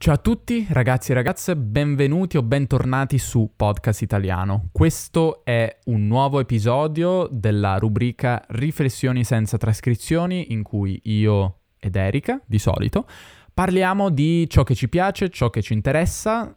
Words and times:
Ciao 0.00 0.14
a 0.14 0.18
tutti 0.18 0.64
ragazzi 0.70 1.10
e 1.10 1.14
ragazze, 1.14 1.56
benvenuti 1.56 2.36
o 2.36 2.42
bentornati 2.44 3.18
su 3.18 3.54
Podcast 3.56 4.00
Italiano. 4.02 4.68
Questo 4.70 5.44
è 5.44 5.76
un 5.86 6.06
nuovo 6.06 6.38
episodio 6.38 7.26
della 7.28 7.78
rubrica 7.78 8.44
Riflessioni 8.50 9.24
senza 9.24 9.56
trascrizioni 9.56 10.52
in 10.52 10.62
cui 10.62 11.00
io 11.06 11.62
ed 11.80 11.96
Erika, 11.96 12.40
di 12.46 12.60
solito, 12.60 13.08
parliamo 13.52 14.08
di 14.10 14.48
ciò 14.48 14.62
che 14.62 14.76
ci 14.76 14.88
piace, 14.88 15.30
ciò 15.30 15.50
che 15.50 15.62
ci 15.62 15.72
interessa, 15.72 16.56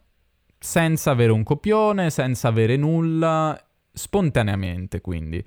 senza 0.56 1.10
avere 1.10 1.32
un 1.32 1.42
copione, 1.42 2.10
senza 2.10 2.46
avere 2.46 2.76
nulla, 2.76 3.60
spontaneamente 3.92 5.00
quindi. 5.00 5.44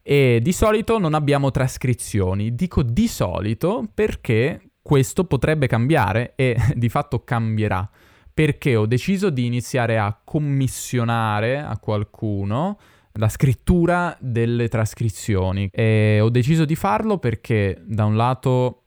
E 0.00 0.40
di 0.42 0.52
solito 0.52 0.98
non 0.98 1.12
abbiamo 1.12 1.50
trascrizioni. 1.50 2.54
Dico 2.54 2.82
di 2.82 3.06
solito 3.06 3.86
perché 3.92 4.70
questo 4.84 5.24
potrebbe 5.24 5.66
cambiare 5.66 6.34
e 6.36 6.54
di 6.76 6.90
fatto 6.90 7.24
cambierà. 7.24 7.88
Perché 8.34 8.76
ho 8.76 8.84
deciso 8.84 9.30
di 9.30 9.46
iniziare 9.46 9.96
a 9.96 10.20
commissionare 10.22 11.58
a 11.58 11.78
qualcuno 11.78 12.78
la 13.12 13.28
scrittura 13.30 14.14
delle 14.20 14.68
trascrizioni. 14.68 15.68
E 15.72 16.18
ho 16.20 16.28
deciso 16.28 16.66
di 16.66 16.74
farlo 16.74 17.18
perché 17.18 17.80
da 17.82 18.04
un 18.04 18.16
lato 18.16 18.82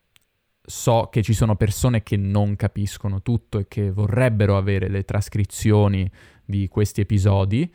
so 0.62 1.08
che 1.10 1.24
ci 1.24 1.34
sono 1.34 1.56
persone 1.56 2.04
che 2.04 2.18
non 2.18 2.56
capiscono 2.58 3.22
tutto 3.24 3.58
e 3.58 3.68
che 3.68 3.90
vorrebbero 3.90 4.56
avere 4.58 4.90
le 4.90 5.04
trascrizioni 5.04 6.08
di 6.46 6.68
questi 6.68 7.02
episodi. 7.02 7.74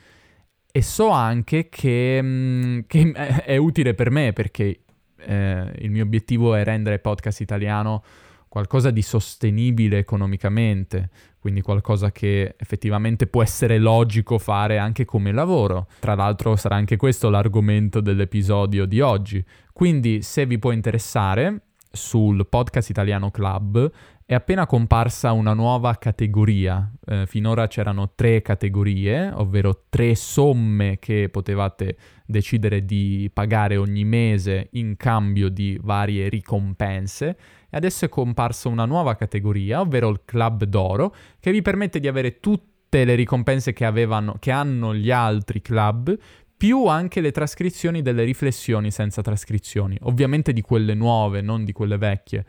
E 0.70 0.82
so 0.82 1.08
anche 1.08 1.68
che, 1.68 2.20
mm, 2.22 2.80
che 2.86 3.10
è 3.44 3.56
utile 3.56 3.94
per 3.94 4.10
me 4.10 4.32
perché 4.32 4.82
eh, 5.24 5.72
il 5.78 5.90
mio 5.90 6.02
obiettivo 6.02 6.54
è 6.54 6.64
rendere 6.64 6.98
podcast 6.98 7.40
italiano 7.40 8.02
qualcosa 8.48 8.90
di 8.90 9.00
sostenibile 9.00 9.98
economicamente, 9.98 11.08
quindi 11.38 11.62
qualcosa 11.62 12.12
che 12.12 12.54
effettivamente 12.58 13.26
può 13.26 13.42
essere 13.42 13.78
logico 13.78 14.38
fare 14.38 14.76
anche 14.76 15.06
come 15.06 15.32
lavoro. 15.32 15.86
Tra 16.00 16.14
l'altro 16.14 16.54
sarà 16.56 16.76
anche 16.76 16.96
questo 16.96 17.30
l'argomento 17.30 18.00
dell'episodio 18.00 18.84
di 18.84 19.00
oggi. 19.00 19.42
Quindi 19.72 20.20
se 20.20 20.44
vi 20.44 20.58
può 20.58 20.70
interessare, 20.70 21.62
sul 21.92 22.46
podcast 22.48 22.88
Italiano 22.88 23.30
Club 23.30 23.90
è 24.32 24.34
appena 24.34 24.64
comparsa 24.64 25.32
una 25.32 25.52
nuova 25.52 25.94
categoria. 25.96 26.90
Eh, 27.04 27.26
finora 27.26 27.66
c'erano 27.66 28.12
tre 28.14 28.40
categorie, 28.40 29.30
ovvero 29.30 29.84
tre 29.90 30.14
somme 30.14 30.98
che 30.98 31.28
potevate 31.30 31.98
decidere 32.24 32.86
di 32.86 33.30
pagare 33.30 33.76
ogni 33.76 34.04
mese 34.04 34.68
in 34.72 34.96
cambio 34.96 35.50
di 35.50 35.78
varie 35.82 36.30
ricompense. 36.30 37.36
E 37.68 37.76
adesso 37.76 38.06
è 38.06 38.08
comparsa 38.08 38.70
una 38.70 38.86
nuova 38.86 39.16
categoria, 39.16 39.80
ovvero 39.80 40.08
il 40.08 40.22
Club 40.24 40.64
d'Oro, 40.64 41.14
che 41.38 41.52
vi 41.52 41.60
permette 41.60 42.00
di 42.00 42.08
avere 42.08 42.40
tutte 42.40 43.04
le 43.04 43.14
ricompense 43.14 43.74
che, 43.74 43.84
avevano, 43.84 44.36
che 44.38 44.50
hanno 44.50 44.94
gli 44.94 45.10
altri 45.10 45.60
club, 45.60 46.16
più 46.56 46.86
anche 46.86 47.20
le 47.20 47.32
trascrizioni 47.32 48.00
delle 48.00 48.24
riflessioni 48.24 48.90
senza 48.90 49.20
trascrizioni, 49.20 49.98
ovviamente 50.04 50.54
di 50.54 50.62
quelle 50.62 50.94
nuove, 50.94 51.42
non 51.42 51.66
di 51.66 51.72
quelle 51.72 51.98
vecchie. 51.98 52.46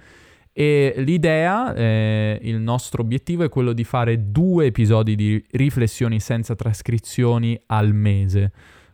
E 0.55 0.93
l'idea, 0.97 1.73
eh, 1.73 2.39
il 2.43 2.59
nostro 2.59 3.01
obiettivo 3.01 3.43
è 3.43 3.49
quello 3.49 3.73
di 3.73 3.83
fare 3.83 4.31
due 4.31 4.67
episodi 4.67 5.15
di 5.15 5.43
riflessioni 5.51 6.19
senza 6.19 6.53
trascrizioni 6.55 7.59
al 7.65 7.91
mese. 7.93 8.51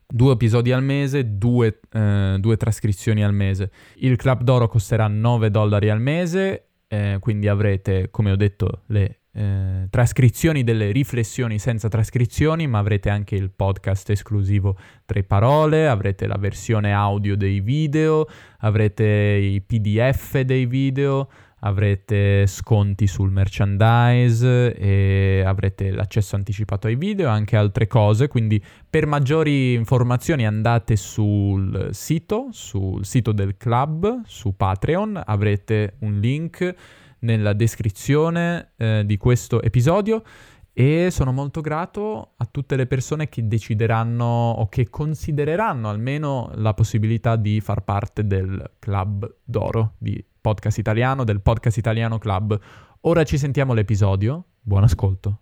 Due 0.07 0.33
episodi 0.33 0.71
al 0.71 0.81
mese, 0.81 1.37
due, 1.37 1.81
eh, 1.91 2.37
due 2.39 2.55
trascrizioni 2.55 3.23
al 3.23 3.33
mese. 3.33 3.71
Il 3.97 4.15
Club 4.15 4.41
d'Oro 4.43 4.67
costerà 4.67 5.07
9 5.07 5.51
dollari 5.51 5.89
al 5.89 5.99
mese, 5.99 6.69
eh, 6.87 7.17
quindi 7.19 7.49
avrete, 7.49 8.09
come 8.09 8.31
ho 8.31 8.37
detto, 8.37 8.83
le 8.87 9.19
eh, 9.31 9.87
trascrizioni 9.89 10.63
delle 10.63 10.91
riflessioni 10.91 11.59
senza 11.59 11.87
trascrizioni, 11.87 12.67
ma 12.67 12.79
avrete 12.79 13.09
anche 13.09 13.35
il 13.35 13.51
podcast 13.51 14.09
esclusivo 14.09 14.75
Tre 15.05 15.23
Parole, 15.23 15.87
avrete 15.87 16.25
la 16.25 16.37
versione 16.37 16.91
audio 16.91 17.37
dei 17.37 17.59
video, 17.59 18.27
avrete 18.59 19.05
i 19.05 19.61
PDF 19.61 20.39
dei 20.39 20.65
video, 20.65 21.29
avrete 21.61 22.47
sconti 22.47 23.07
sul 23.07 23.31
merchandise 23.31 24.75
e 24.75 25.43
avrete 25.45 25.91
l'accesso 25.91 26.35
anticipato 26.35 26.87
ai 26.87 26.95
video 26.95 27.27
e 27.27 27.31
anche 27.31 27.57
altre 27.57 27.87
cose, 27.87 28.27
quindi 28.27 28.63
per 28.89 29.05
maggiori 29.05 29.73
informazioni 29.73 30.45
andate 30.45 30.95
sul 30.95 31.89
sito, 31.91 32.47
sul 32.51 33.05
sito 33.05 33.31
del 33.31 33.57
club, 33.57 34.21
su 34.25 34.55
Patreon, 34.55 35.21
avrete 35.25 35.95
un 35.99 36.19
link 36.19 36.75
nella 37.19 37.53
descrizione 37.53 38.71
eh, 38.77 39.03
di 39.05 39.17
questo 39.17 39.61
episodio. 39.61 40.23
E 40.71 41.09
sono 41.11 41.33
molto 41.33 41.59
grato 41.59 42.35
a 42.37 42.47
tutte 42.49 42.77
le 42.77 42.85
persone 42.85 43.27
che 43.27 43.45
decideranno 43.45 44.51
o 44.51 44.69
che 44.69 44.89
considereranno 44.89 45.89
almeno 45.89 46.51
la 46.55 46.73
possibilità 46.73 47.35
di 47.35 47.59
far 47.59 47.83
parte 47.83 48.25
del 48.25 48.75
club 48.79 49.39
d'oro 49.43 49.95
di 49.97 50.23
podcast 50.39 50.77
italiano, 50.77 51.23
del 51.23 51.41
podcast 51.41 51.77
italiano 51.77 52.17
club. 52.17 52.59
Ora 53.01 53.23
ci 53.23 53.37
sentiamo 53.37 53.73
l'episodio. 53.73 54.45
Buon 54.61 54.83
ascolto. 54.83 55.39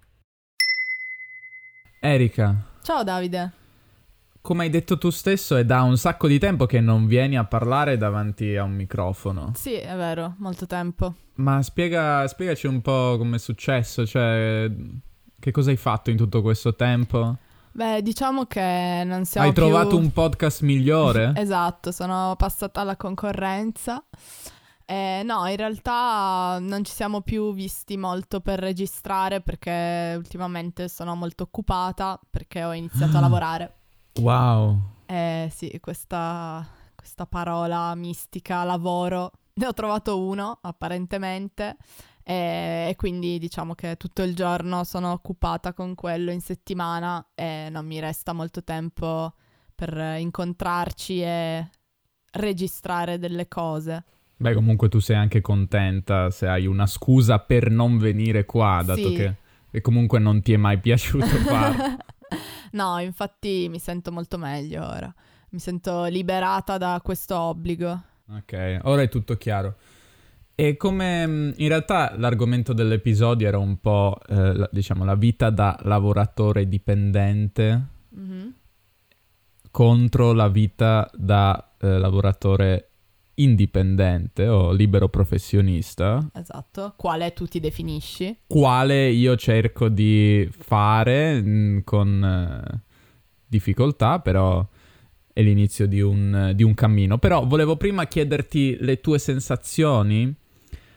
Erika. 2.00 2.56
Ciao 2.81 3.03
Davide. 3.03 3.52
Come 4.41 4.63
hai 4.63 4.69
detto 4.69 4.97
tu 4.97 5.09
stesso, 5.09 5.58
è 5.58 5.66
da 5.66 5.81
un 5.81 5.97
sacco 5.97 6.28
di 6.28 6.40
tempo 6.40 6.66
che 6.66 6.80
non 6.80 7.06
vieni 7.06 7.38
a 7.38 7.44
parlare 7.44 7.97
davanti 7.97 8.56
a 8.56 8.63
un 8.63 8.72
microfono. 8.72 9.52
Sì, 9.56 9.74
è 9.74 9.96
vero, 9.96 10.35
molto 10.38 10.66
tempo. 10.66 11.16
Ma 11.35 11.62
spiega, 11.62 12.25
spiegaci 12.28 12.66
un 12.66 12.81
po' 12.81 13.18
come 13.18 13.35
è 13.35 13.40
successo, 13.40 14.06
cioè 14.06 14.72
che 15.40 15.52
cosa 15.52 15.69
hai 15.69 15.75
fatto 15.75 16.12
in 16.12 16.18
tutto 16.18 16.41
questo 16.41 16.75
tempo? 16.75 17.38
Beh, 17.74 18.02
diciamo 18.02 18.46
che 18.46 19.03
non 19.06 19.25
siamo 19.25 19.47
Hai 19.47 19.53
più... 19.53 19.64
trovato 19.64 19.97
un 19.97 20.12
podcast 20.12 20.62
migliore? 20.62 21.34
esatto, 21.38 21.91
sono 21.91 22.34
passata 22.38 22.81
alla 22.81 22.96
concorrenza. 22.96 24.03
Eh, 24.89 25.21
no, 25.25 25.45
in 25.47 25.57
realtà 25.57 26.59
non 26.61 26.85
ci 26.85 26.93
siamo 26.93 27.19
più 27.19 27.53
visti 27.53 27.97
molto 27.97 28.39
per 28.39 28.57
registrare 28.57 29.41
perché 29.41 30.13
ultimamente 30.15 30.87
sono 30.87 31.13
molto 31.13 31.43
occupata 31.43 32.17
perché 32.29 32.63
ho 32.63 32.71
iniziato 32.71 33.17
a 33.17 33.19
lavorare. 33.21 33.75
Wow. 34.21 34.79
Eh 35.05 35.51
sì, 35.53 35.77
questa, 35.81 36.65
questa 36.95 37.25
parola 37.25 37.93
mistica, 37.95 38.63
lavoro, 38.63 39.33
ne 39.55 39.67
ho 39.67 39.73
trovato 39.73 40.21
uno 40.21 40.57
apparentemente 40.61 41.75
e, 42.23 42.87
e, 42.89 42.95
quindi 42.95 43.39
diciamo 43.39 43.75
che 43.75 43.97
tutto 43.97 44.21
il 44.21 44.33
giorno 44.35 44.85
sono 44.85 45.11
occupata 45.11 45.73
con 45.73 45.95
quello 45.95 46.31
in 46.31 46.39
settimana 46.39 47.31
e 47.35 47.67
non 47.69 47.85
mi 47.85 47.99
resta 47.99 48.31
molto 48.31 48.63
tempo 48.63 49.33
per 49.75 50.17
incontrarci 50.17 51.21
e 51.21 51.69
registrare 52.31 53.19
delle 53.19 53.49
cose. 53.49 54.05
Beh, 54.39 54.53
comunque 54.53 54.87
tu 54.87 54.99
sei 54.99 55.15
anche 55.15 55.41
contenta 55.41 56.29
se 56.29 56.47
hai 56.47 56.67
una 56.67 56.85
scusa 56.85 57.39
per 57.39 57.71
non 57.71 57.97
venire 57.97 58.45
qua, 58.45 58.83
dato 58.85 59.09
sì. 59.09 59.13
che, 59.13 59.35
che 59.71 59.81
comunque 59.81 60.19
non 60.19 60.41
ti 60.41 60.53
è 60.53 60.57
mai 60.57 60.79
piaciuto 60.79 61.25
farlo. 61.43 61.97
no, 62.73 62.99
infatti 62.99 63.67
mi 63.69 63.79
sento 63.79 64.11
molto 64.11 64.37
meglio 64.37 64.85
ora. 64.87 65.13
Mi 65.49 65.59
sento 65.59 66.05
liberata 66.05 66.77
da 66.77 66.99
questo 67.03 67.35
obbligo. 67.35 68.01
Ok, 68.29 68.79
ora 68.83 69.01
è 69.01 69.09
tutto 69.09 69.37
chiaro. 69.37 69.75
E 70.53 70.75
come 70.75 71.27
mm, 71.27 71.51
in 71.57 71.67
realtà 71.67 72.15
l'argomento 72.17 72.73
dell'episodio 72.73 73.47
era 73.47 73.57
un 73.57 73.79
po', 73.79 74.19
eh, 74.27 74.53
la, 74.53 74.69
diciamo, 74.71 75.05
la 75.05 75.15
vita 75.15 75.49
da 75.49 75.79
lavoratore 75.83 76.67
dipendente 76.67 77.85
mm-hmm. 78.15 78.47
contro 79.71 80.33
la 80.33 80.47
vita 80.47 81.09
da 81.13 81.75
eh, 81.79 81.99
lavoratore 81.99 82.86
indipendente 83.39 84.47
o 84.47 84.71
libero 84.71 85.09
professionista. 85.09 86.27
Esatto, 86.33 86.93
quale 86.95 87.33
tu 87.33 87.45
ti 87.45 87.59
definisci? 87.59 88.37
Quale 88.47 89.09
io 89.09 89.35
cerco 89.35 89.89
di 89.89 90.47
fare 90.51 91.41
mh, 91.41 91.49
mm, 91.49 91.79
con 91.84 92.23
eh, 92.23 92.81
difficoltà, 93.45 94.19
però 94.19 94.66
è 95.34 95.41
l'inizio 95.41 95.87
di 95.87 96.01
un, 96.01 96.51
di 96.55 96.63
un, 96.63 96.73
cammino. 96.73 97.17
Però 97.17 97.45
volevo 97.45 97.78
prima 97.78 98.05
chiederti 98.05 98.78
le 98.79 99.01
tue 99.01 99.19
sensazioni, 99.19 100.33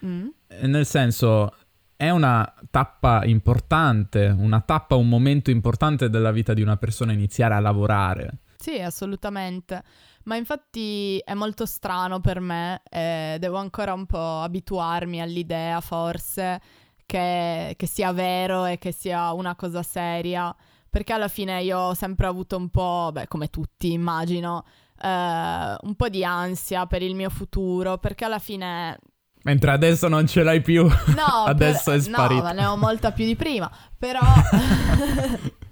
mm. 0.04 0.28
nel 0.62 0.86
senso... 0.86 1.54
È 2.00 2.08
una 2.08 2.50
tappa 2.70 3.26
importante, 3.26 4.34
una 4.34 4.62
tappa, 4.62 4.94
un 4.94 5.06
momento 5.06 5.50
importante 5.50 6.08
della 6.08 6.30
vita 6.30 6.54
di 6.54 6.62
una 6.62 6.78
persona 6.78 7.12
iniziare 7.12 7.52
a 7.52 7.60
lavorare. 7.60 8.38
Sì, 8.56 8.80
assolutamente. 8.80 9.82
Ma 10.24 10.36
infatti 10.36 11.18
è 11.18 11.34
molto 11.34 11.66
strano 11.66 12.20
per 12.20 12.40
me 12.40 12.82
e 12.88 13.36
devo 13.38 13.56
ancora 13.56 13.94
un 13.94 14.06
po' 14.06 14.40
abituarmi 14.40 15.20
all'idea 15.20 15.80
forse 15.80 16.60
che, 17.06 17.74
che 17.76 17.86
sia 17.86 18.12
vero 18.12 18.66
e 18.66 18.78
che 18.78 18.92
sia 18.92 19.32
una 19.32 19.56
cosa 19.56 19.82
seria. 19.82 20.54
Perché 20.88 21.12
alla 21.12 21.28
fine 21.28 21.62
io 21.62 21.78
ho 21.78 21.94
sempre 21.94 22.26
avuto 22.26 22.56
un 22.56 22.68
po', 22.68 23.10
beh, 23.12 23.28
come 23.28 23.48
tutti 23.48 23.92
immagino, 23.92 24.64
eh, 25.00 25.76
un 25.80 25.94
po' 25.96 26.08
di 26.08 26.24
ansia 26.24 26.86
per 26.86 27.02
il 27.02 27.14
mio 27.14 27.30
futuro, 27.30 27.98
perché 27.98 28.24
alla 28.24 28.40
fine 28.40 28.98
Mentre 29.42 29.70
adesso 29.70 30.08
non 30.08 30.26
ce 30.26 30.42
l'hai 30.42 30.60
più. 30.60 30.82
No, 30.82 31.44
adesso 31.46 31.92
per... 31.92 32.00
è 32.00 32.02
sparito. 32.02 32.42
No, 32.42 32.52
ne 32.52 32.66
ho 32.66 32.76
molta 32.76 33.12
più 33.12 33.24
di 33.24 33.36
prima. 33.36 33.70
Però... 33.96 34.20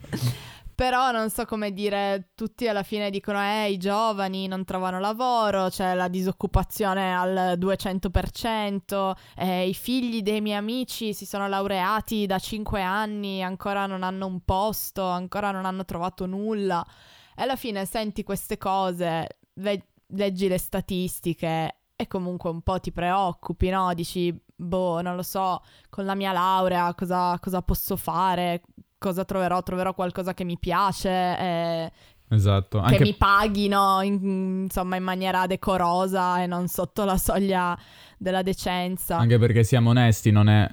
Però 0.79 1.11
non 1.11 1.29
so 1.29 1.45
come 1.45 1.73
dire, 1.73 2.31
tutti 2.37 2.69
alla 2.69 2.85
fine 2.85 3.11
dicono 3.11 3.43
eh 3.43 3.69
i 3.73 3.79
giovani 3.79 4.47
non 4.47 4.63
trovano 4.63 5.01
lavoro, 5.01 5.67
c'è 5.71 5.95
la 5.95 6.07
disoccupazione 6.07 7.17
al 7.17 7.59
200%, 7.59 9.17
eh, 9.37 9.67
i 9.69 9.75
figli 9.75 10.23
dei 10.23 10.41
miei 10.41 10.57
amici 10.57 11.15
si 11.15 11.27
sono 11.27 11.49
laureati 11.49 12.27
da 12.27 12.39
5 12.39 12.81
anni, 12.81 13.43
ancora 13.43 13.87
non 13.87 14.05
hanno 14.05 14.27
un 14.27 14.45
posto, 14.45 15.05
ancora 15.05 15.51
non 15.51 15.65
hanno 15.65 15.85
trovato 15.85 16.27
nulla. 16.27 16.87
E 17.35 17.43
alla 17.43 17.57
fine 17.57 17.85
senti 17.85 18.23
queste 18.23 18.57
cose, 18.57 19.39
le- 19.55 19.87
leggi 20.11 20.47
le 20.47 20.59
statistiche 20.59 21.75
e 21.97 22.07
comunque 22.07 22.51
un 22.51 22.63
po' 22.63 22.79
ti 22.79 22.93
preoccupi, 22.93 23.69
no? 23.71 23.93
Dici, 23.95 24.33
boh, 24.55 25.01
non 25.01 25.17
lo 25.17 25.25
so, 25.25 25.61
con 25.91 26.05
la 26.05 26.15
mia 26.15 26.31
laurea 26.31 26.95
cosa, 26.95 27.37
cosa 27.41 27.63
posso 27.63 27.97
fare? 27.97 28.63
Cosa 28.99 29.25
troverò? 29.25 29.62
Troverò 29.62 29.95
qualcosa 29.95 30.35
che 30.35 30.45
mi 30.45 30.59
piace, 30.59 31.09
eh, 31.09 31.93
esatto. 32.29 32.79
Anche... 32.79 32.99
che 32.99 33.03
mi 33.05 33.15
paghino 33.15 34.03
in, 34.03 34.62
insomma 34.65 34.97
in 34.97 35.05
maniera 35.05 35.47
decorosa 35.47 36.43
e 36.43 36.47
non 36.47 36.69
sotto 36.69 37.05
la 37.05 37.17
soglia 37.17 37.79
della 38.19 38.43
decenza. 38.43 39.17
Anche 39.17 39.39
perché 39.39 39.65
siamo 39.65 39.91
onesti, 39.91 40.31
non 40.31 40.49
è 40.49 40.69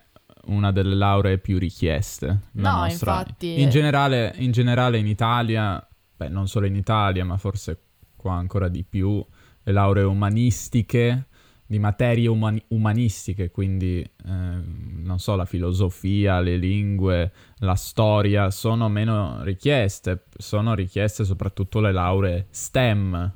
una 0.45 0.71
delle 0.71 0.95
lauree 0.95 1.37
più 1.37 1.57
richieste. 1.57 2.27
no, 2.53 2.71
nostra. 2.71 3.19
infatti. 3.19 3.61
In 3.61 3.69
generale, 3.69 4.33
in 4.37 4.51
generale 4.51 4.97
in 4.97 5.07
Italia, 5.07 5.85
beh, 6.15 6.29
non 6.29 6.47
solo 6.47 6.65
in 6.65 6.75
Italia, 6.75 7.23
ma 7.23 7.37
forse 7.37 7.79
qua 8.15 8.33
ancora 8.33 8.67
di 8.67 8.83
più, 8.83 9.23
le 9.63 9.71
lauree 9.71 10.03
umanistiche 10.03 11.27
di 11.67 11.79
materie 11.79 12.27
umani- 12.27 12.63
umanistiche, 12.69 13.49
quindi 13.49 13.99
eh, 14.01 14.09
non 14.27 15.17
so, 15.17 15.35
la 15.35 15.45
filosofia, 15.45 16.39
le 16.39 16.57
lingue, 16.57 17.31
la 17.57 17.75
storia 17.75 18.51
sono 18.51 18.87
meno 18.87 19.41
richieste, 19.43 20.25
sono 20.37 20.75
richieste 20.75 21.25
soprattutto 21.25 21.79
le 21.79 21.91
lauree 21.91 22.47
STEM, 22.49 23.33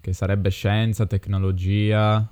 che 0.00 0.12
sarebbe 0.12 0.50
scienza, 0.50 1.06
tecnologia, 1.06 2.30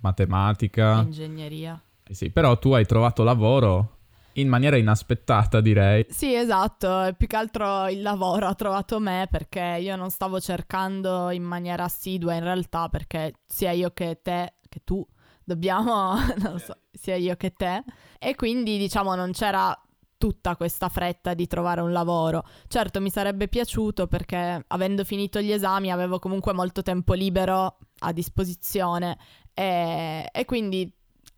matematica, 0.00 1.02
ingegneria. 1.02 1.80
Eh 2.04 2.14
sì, 2.14 2.30
però 2.30 2.58
tu 2.58 2.72
hai 2.72 2.86
trovato 2.86 3.22
lavoro 3.22 3.98
in 4.34 4.48
maniera 4.48 4.76
inaspettata, 4.76 5.60
direi. 5.60 6.06
Sì, 6.08 6.34
esatto. 6.34 7.14
Più 7.16 7.26
che 7.26 7.36
altro 7.36 7.88
il 7.88 8.00
lavoro 8.00 8.46
ha 8.46 8.54
trovato 8.54 8.98
me 8.98 9.28
perché 9.30 9.78
io 9.80 9.94
non 9.96 10.10
stavo 10.10 10.40
cercando 10.40 11.30
in 11.30 11.42
maniera 11.42 11.84
assidua 11.84 12.34
in 12.34 12.42
realtà, 12.42 12.88
perché 12.88 13.34
sia 13.46 13.72
io 13.72 13.90
che 13.90 14.20
te 14.22 14.54
che 14.72 14.80
tu 14.84 15.06
dobbiamo, 15.44 16.14
non 16.40 16.52
lo 16.52 16.58
so, 16.58 16.74
sia 16.90 17.16
io 17.16 17.36
che 17.36 17.52
te. 17.52 17.84
E 18.18 18.34
quindi 18.34 18.78
diciamo 18.78 19.14
non 19.14 19.32
c'era 19.32 19.78
tutta 20.16 20.56
questa 20.56 20.88
fretta 20.88 21.34
di 21.34 21.46
trovare 21.46 21.80
un 21.80 21.92
lavoro. 21.92 22.44
Certo 22.68 23.00
mi 23.00 23.10
sarebbe 23.10 23.48
piaciuto 23.48 24.06
perché 24.06 24.64
avendo 24.68 25.04
finito 25.04 25.40
gli 25.40 25.50
esami 25.50 25.90
avevo 25.90 26.18
comunque 26.18 26.52
molto 26.52 26.82
tempo 26.82 27.12
libero 27.12 27.78
a 27.98 28.12
disposizione 28.12 29.18
e, 29.52 30.28
e 30.32 30.44
quindi 30.44 30.90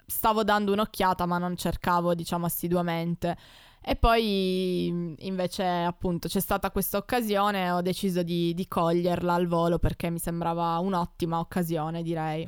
stavo 0.07 0.45
dando 0.45 0.73
un'occhiata 0.73 1.25
ma 1.25 1.39
non 1.39 1.57
cercavo 1.57 2.15
diciamo 2.15 2.47
assiduamente. 2.47 3.37
E 3.87 3.97
poi 3.97 5.15
invece 5.19 5.65
appunto 5.65 6.29
c'è 6.29 6.41
stata 6.41 6.71
questa 6.71 6.99
occasione 6.99 7.65
e 7.65 7.71
ho 7.71 7.83
deciso 7.83 8.23
di, 8.23 8.55
di 8.55 8.69
coglierla 8.69 9.35
al 9.35 9.47
volo 9.47 9.79
perché 9.79 10.09
mi 10.11 10.19
sembrava 10.19 10.79
un'ottima 10.79 11.39
occasione 11.39 12.03
direi. 12.03 12.47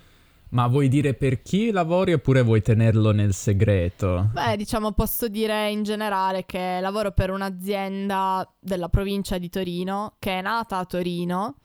Ma 0.50 0.66
vuoi 0.68 0.88
dire 0.88 1.14
per 1.14 1.42
chi 1.42 1.70
lavori 1.70 2.12
oppure 2.12 2.42
vuoi 2.42 2.62
tenerlo 2.62 3.10
nel 3.10 3.34
segreto? 3.34 4.30
Beh, 4.32 4.56
diciamo 4.56 4.92
posso 4.92 5.28
dire 5.28 5.70
in 5.70 5.82
generale 5.82 6.44
che 6.46 6.78
lavoro 6.80 7.10
per 7.12 7.30
un'azienda 7.30 8.48
della 8.58 8.88
provincia 8.88 9.38
di 9.38 9.48
Torino 9.48 10.14
che 10.18 10.38
è 10.38 10.42
nata 10.42 10.78
a 10.78 10.84
Torino 10.84 11.56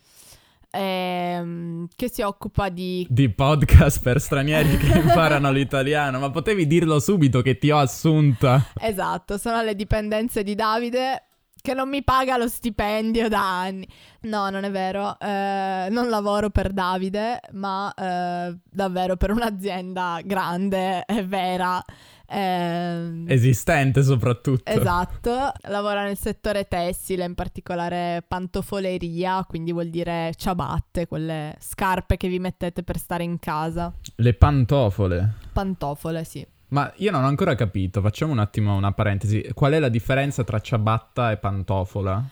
ehm, 0.71 1.87
che 1.95 2.09
si 2.09 2.21
occupa 2.21 2.69
di... 2.69 3.05
Di 3.09 3.29
podcast 3.29 4.01
per 4.01 4.19
stranieri 4.19 4.77
che 4.77 4.97
imparano 4.97 5.51
l'italiano, 5.51 6.19
ma 6.19 6.31
potevi 6.31 6.65
dirlo 6.65 6.99
subito 6.99 7.41
che 7.41 7.57
ti 7.57 7.69
ho 7.69 7.77
assunta. 7.77 8.65
Esatto, 8.79 9.37
sono 9.37 9.61
le 9.61 9.75
dipendenze 9.75 10.43
di 10.43 10.55
Davide 10.55 11.25
che 11.61 11.73
non 11.73 11.89
mi 11.89 12.03
paga 12.03 12.37
lo 12.37 12.47
stipendio 12.47 13.29
da 13.29 13.61
anni. 13.61 13.87
No, 14.21 14.49
non 14.49 14.63
è 14.63 14.71
vero, 14.71 15.17
eh, 15.19 15.87
non 15.89 16.09
lavoro 16.09 16.49
per 16.49 16.71
Davide, 16.71 17.39
ma 17.51 17.93
eh, 17.93 18.57
davvero 18.69 19.15
per 19.15 19.31
un'azienda 19.31 20.19
grande 20.23 21.05
e 21.05 21.23
vera. 21.23 21.83
Eh, 22.27 23.23
Esistente 23.27 24.03
soprattutto. 24.03 24.71
Esatto, 24.71 25.51
lavora 25.63 26.03
nel 26.03 26.17
settore 26.17 26.67
tessile, 26.67 27.25
in 27.25 27.35
particolare 27.35 28.23
pantofoleria, 28.27 29.43
quindi 29.47 29.71
vuol 29.71 29.89
dire 29.89 30.31
ciabatte, 30.35 31.07
quelle 31.07 31.55
scarpe 31.59 32.17
che 32.17 32.27
vi 32.27 32.39
mettete 32.39 32.83
per 32.83 32.97
stare 32.97 33.23
in 33.23 33.37
casa. 33.37 33.91
Le 34.15 34.33
pantofole. 34.33 35.33
Pantofole, 35.51 36.23
sì. 36.23 36.45
Ma 36.71 36.91
io 36.97 37.11
non 37.11 37.23
ho 37.23 37.27
ancora 37.27 37.53
capito, 37.55 38.01
facciamo 38.01 38.31
un 38.31 38.39
attimo 38.39 38.75
una 38.75 38.93
parentesi. 38.93 39.49
Qual 39.53 39.73
è 39.73 39.79
la 39.79 39.89
differenza 39.89 40.43
tra 40.43 40.59
ciabatta 40.59 41.31
e 41.31 41.37
pantofola? 41.37 42.23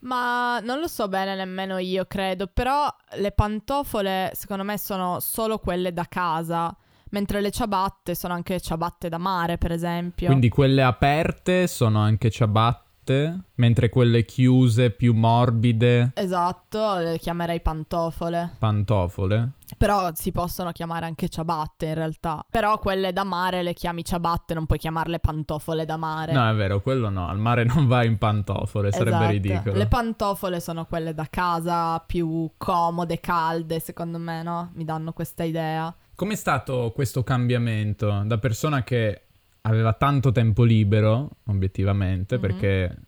Ma 0.00 0.60
non 0.60 0.78
lo 0.78 0.86
so 0.86 1.08
bene 1.08 1.34
nemmeno 1.34 1.78
io, 1.78 2.06
credo, 2.06 2.46
però 2.46 2.86
le 3.16 3.32
pantofole 3.32 4.30
secondo 4.34 4.62
me 4.62 4.78
sono 4.78 5.18
solo 5.20 5.58
quelle 5.58 5.92
da 5.92 6.06
casa, 6.08 6.74
mentre 7.10 7.40
le 7.40 7.50
ciabatte 7.50 8.14
sono 8.14 8.32
anche 8.32 8.60
ciabatte 8.60 9.08
da 9.08 9.18
mare, 9.18 9.58
per 9.58 9.72
esempio. 9.72 10.28
Quindi 10.28 10.48
quelle 10.48 10.82
aperte 10.82 11.66
sono 11.66 11.98
anche 11.98 12.30
ciabatte? 12.30 12.89
Alte, 13.10 13.40
mentre 13.56 13.88
quelle 13.88 14.24
chiuse, 14.24 14.90
più 14.90 15.12
morbide. 15.12 16.12
Esatto, 16.14 16.96
le 16.96 17.18
chiamerei 17.18 17.60
pantofole. 17.60 18.54
Pantofole. 18.58 19.52
Però 19.76 20.10
si 20.14 20.32
possono 20.32 20.72
chiamare 20.72 21.06
anche 21.06 21.28
ciabatte 21.28 21.86
in 21.86 21.94
realtà. 21.94 22.44
Però 22.48 22.78
quelle 22.78 23.12
da 23.12 23.24
mare 23.24 23.62
le 23.62 23.74
chiami 23.74 24.04
ciabatte, 24.04 24.54
non 24.54 24.66
puoi 24.66 24.78
chiamarle 24.78 25.18
pantofole 25.18 25.84
da 25.84 25.96
mare. 25.96 26.32
No, 26.32 26.48
è 26.48 26.54
vero, 26.54 26.80
quello 26.80 27.08
no. 27.08 27.28
Al 27.28 27.38
mare 27.38 27.64
non 27.64 27.86
vai 27.86 28.06
in 28.06 28.18
pantofole, 28.18 28.90
sarebbe 28.92 29.16
esatto. 29.16 29.30
ridicolo. 29.30 29.76
Le 29.76 29.86
pantofole 29.86 30.60
sono 30.60 30.86
quelle 30.86 31.14
da 31.14 31.26
casa, 31.28 31.98
più 32.00 32.50
comode, 32.56 33.20
calde, 33.20 33.80
secondo 33.80 34.18
me, 34.18 34.42
no? 34.42 34.70
Mi 34.74 34.84
danno 34.84 35.12
questa 35.12 35.44
idea. 35.44 35.94
Com'è 36.14 36.34
stato 36.34 36.92
questo 36.94 37.22
cambiamento 37.22 38.22
da 38.26 38.36
persona 38.36 38.82
che 38.82 39.22
aveva 39.62 39.92
tanto 39.92 40.32
tempo 40.32 40.64
libero, 40.64 41.38
obiettivamente, 41.46 42.38
mm-hmm. 42.38 42.42
perché 42.42 42.98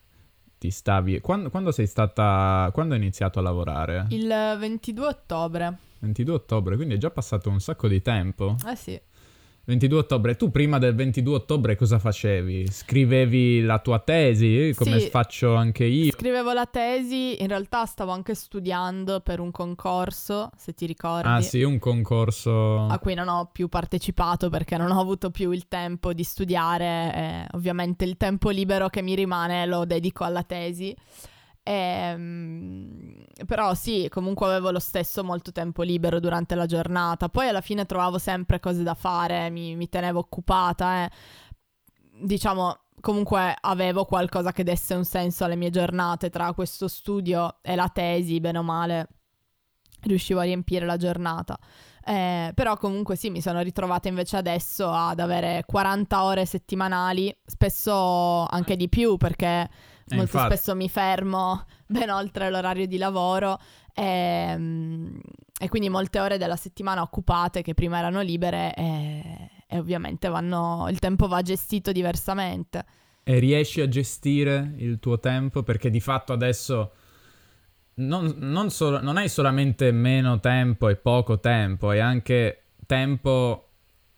ti 0.59 0.71
stavi... 0.71 1.21
Quando, 1.21 1.51
quando, 1.51 1.73
sei 1.73 1.87
stata... 1.87 2.71
Quando 2.73 2.95
hai 2.95 3.01
iniziato 3.01 3.39
a 3.39 3.43
lavorare? 3.43 4.07
Il 4.11 4.57
22 4.59 5.07
ottobre. 5.07 5.77
22 6.01 6.35
ottobre, 6.35 6.77
quindi 6.77 6.95
è 6.95 6.99
già 6.99 7.11
passato 7.11 7.49
un 7.49 7.61
sacco 7.61 7.89
di 7.89 8.03
tempo. 8.03 8.57
Eh 8.67 8.77
sì. 8.77 9.01
22 9.65 9.99
ottobre. 9.99 10.37
Tu 10.37 10.51
prima 10.51 10.79
del 10.79 10.95
22 10.95 11.35
ottobre 11.35 11.77
cosa 11.77 11.99
facevi? 11.99 12.67
Scrivevi 12.69 13.61
la 13.61 13.79
tua 13.79 14.01
tesi, 14.01 14.73
come 14.75 14.99
sì, 14.99 15.09
faccio 15.09 15.55
anche 15.55 15.85
io? 15.85 16.13
Scrivevo 16.13 16.53
la 16.53 16.67
tesi, 16.67 17.41
in 17.41 17.49
realtà 17.49 17.87
stavo 17.87 18.11
anche 18.11 18.35
studiando 18.35 19.21
per 19.21 19.39
un 19.39 19.51
concorso, 19.51 20.51
se 20.57 20.75
ti 20.75 20.87
ricordi. 20.87 21.29
Ah 21.29 21.41
sì, 21.41 21.63
un 21.63 21.79
concorso. 21.79 22.87
A 22.87 22.99
cui 22.99 23.15
non 23.15 23.29
ho 23.29 23.49
più 23.53 23.69
partecipato 23.69 24.51
perché 24.51 24.77
non 24.77 24.91
ho 24.91 25.01
avuto 25.01 25.31
più 25.31 25.53
il 25.53 25.69
tempo 25.69 26.13
di 26.13 26.25
studiare. 26.25 27.47
Ovviamente 27.53 28.05
il 28.05 28.17
tempo 28.17 28.51
libero 28.51 28.89
che 28.89 29.03
mi 29.03 29.15
rimane 29.15 29.67
lo 29.67 29.85
dedico 29.85 30.25
alla 30.25 30.43
tesi. 30.43 30.95
Ehm, 31.65 33.25
però 33.47 33.75
sì, 33.75 34.09
comunque 34.11 34.47
avevo 34.47 34.71
lo 34.71 34.79
stesso 34.81 35.23
molto 35.23 35.53
tempo 35.53 35.83
libero 35.83 36.21
durante 36.21 36.55
la 36.55 36.67
giornata. 36.67 37.29
Poi 37.29 37.49
alla 37.49 37.61
fine 37.61 37.87
trovavo 37.87 38.19
sempre 38.19 38.61
cose 38.61 38.83
da 38.83 38.95
fare, 38.95 39.51
mi, 39.51 39.77
mi 39.77 39.89
tenevo 39.89 40.19
occupata. 40.19 41.05
Eh. 41.05 41.11
Diciamo, 42.23 42.79
comunque 43.01 43.55
avevo 43.61 44.05
qualcosa 44.05 44.53
che 44.53 44.65
desse 44.65 44.95
un 44.95 45.05
senso 45.05 45.45
alle 45.45 45.57
mie 45.57 45.71
giornate 45.71 46.31
tra 46.31 46.53
questo 46.53 46.89
studio 46.89 47.59
e 47.63 47.75
la 47.75 47.89
tesi, 47.89 48.41
bene 48.41 48.59
o 48.59 48.63
male. 48.63 49.09
Riuscivo 50.03 50.41
a 50.41 50.45
riempire 50.45 50.85
la 50.85 50.97
giornata. 50.97 51.59
Eh, 52.05 52.51
però 52.55 52.77
comunque 52.77 53.15
sì, 53.15 53.31
mi 53.31 53.41
sono 53.41 53.61
ritrovata 53.61 54.09
invece 54.09 54.37
adesso 54.37 54.91
ad 54.91 55.21
avere 55.21 55.63
40 55.65 56.25
ore 56.25 56.45
settimanali, 56.47 57.35
spesso 57.47 58.45
anche 58.47 58.75
di 58.75 58.89
più 58.89 59.17
perché 59.17 59.69
eh, 60.13 60.17
Molto 60.17 60.37
infatti. 60.37 60.55
spesso 60.55 60.77
mi 60.77 60.89
fermo 60.89 61.65
ben 61.87 62.11
oltre 62.11 62.51
l'orario 62.51 62.87
di 62.87 62.99
lavoro 62.99 63.59
e, 63.95 64.03
ehm, 64.05 65.21
e, 65.59 65.69
quindi 65.69 65.89
molte 65.89 66.21
ore 66.21 66.39
della 66.39 66.57
settimana 66.57 67.03
occupate 67.03 67.63
che 67.63 67.75
prima 67.75 67.99
erano 67.99 68.21
libere 68.21 68.75
e, 68.75 69.51
e 69.67 69.79
ovviamente 69.79 70.29
vanno, 70.29 70.87
il 70.91 70.99
tempo 70.99 71.29
va 71.29 71.41
gestito 71.43 71.93
diversamente. 71.93 72.85
E 73.25 73.39
riesci 73.39 73.81
a 73.81 73.89
gestire 73.89 74.75
il 74.79 74.99
tuo 74.99 75.19
tempo 75.19 75.63
perché 75.63 75.91
di 75.91 76.01
fatto 76.01 76.33
adesso 76.33 76.93
non, 77.95 78.35
non, 78.39 78.71
solo, 78.71 79.01
non 79.01 79.17
hai 79.17 79.29
solamente 79.29 79.93
meno 79.93 80.41
tempo 80.41 80.89
e 80.89 80.97
poco 80.97 81.39
tempo, 81.39 81.91
hai 81.91 82.01
anche 82.01 82.65
tempo 82.87 83.69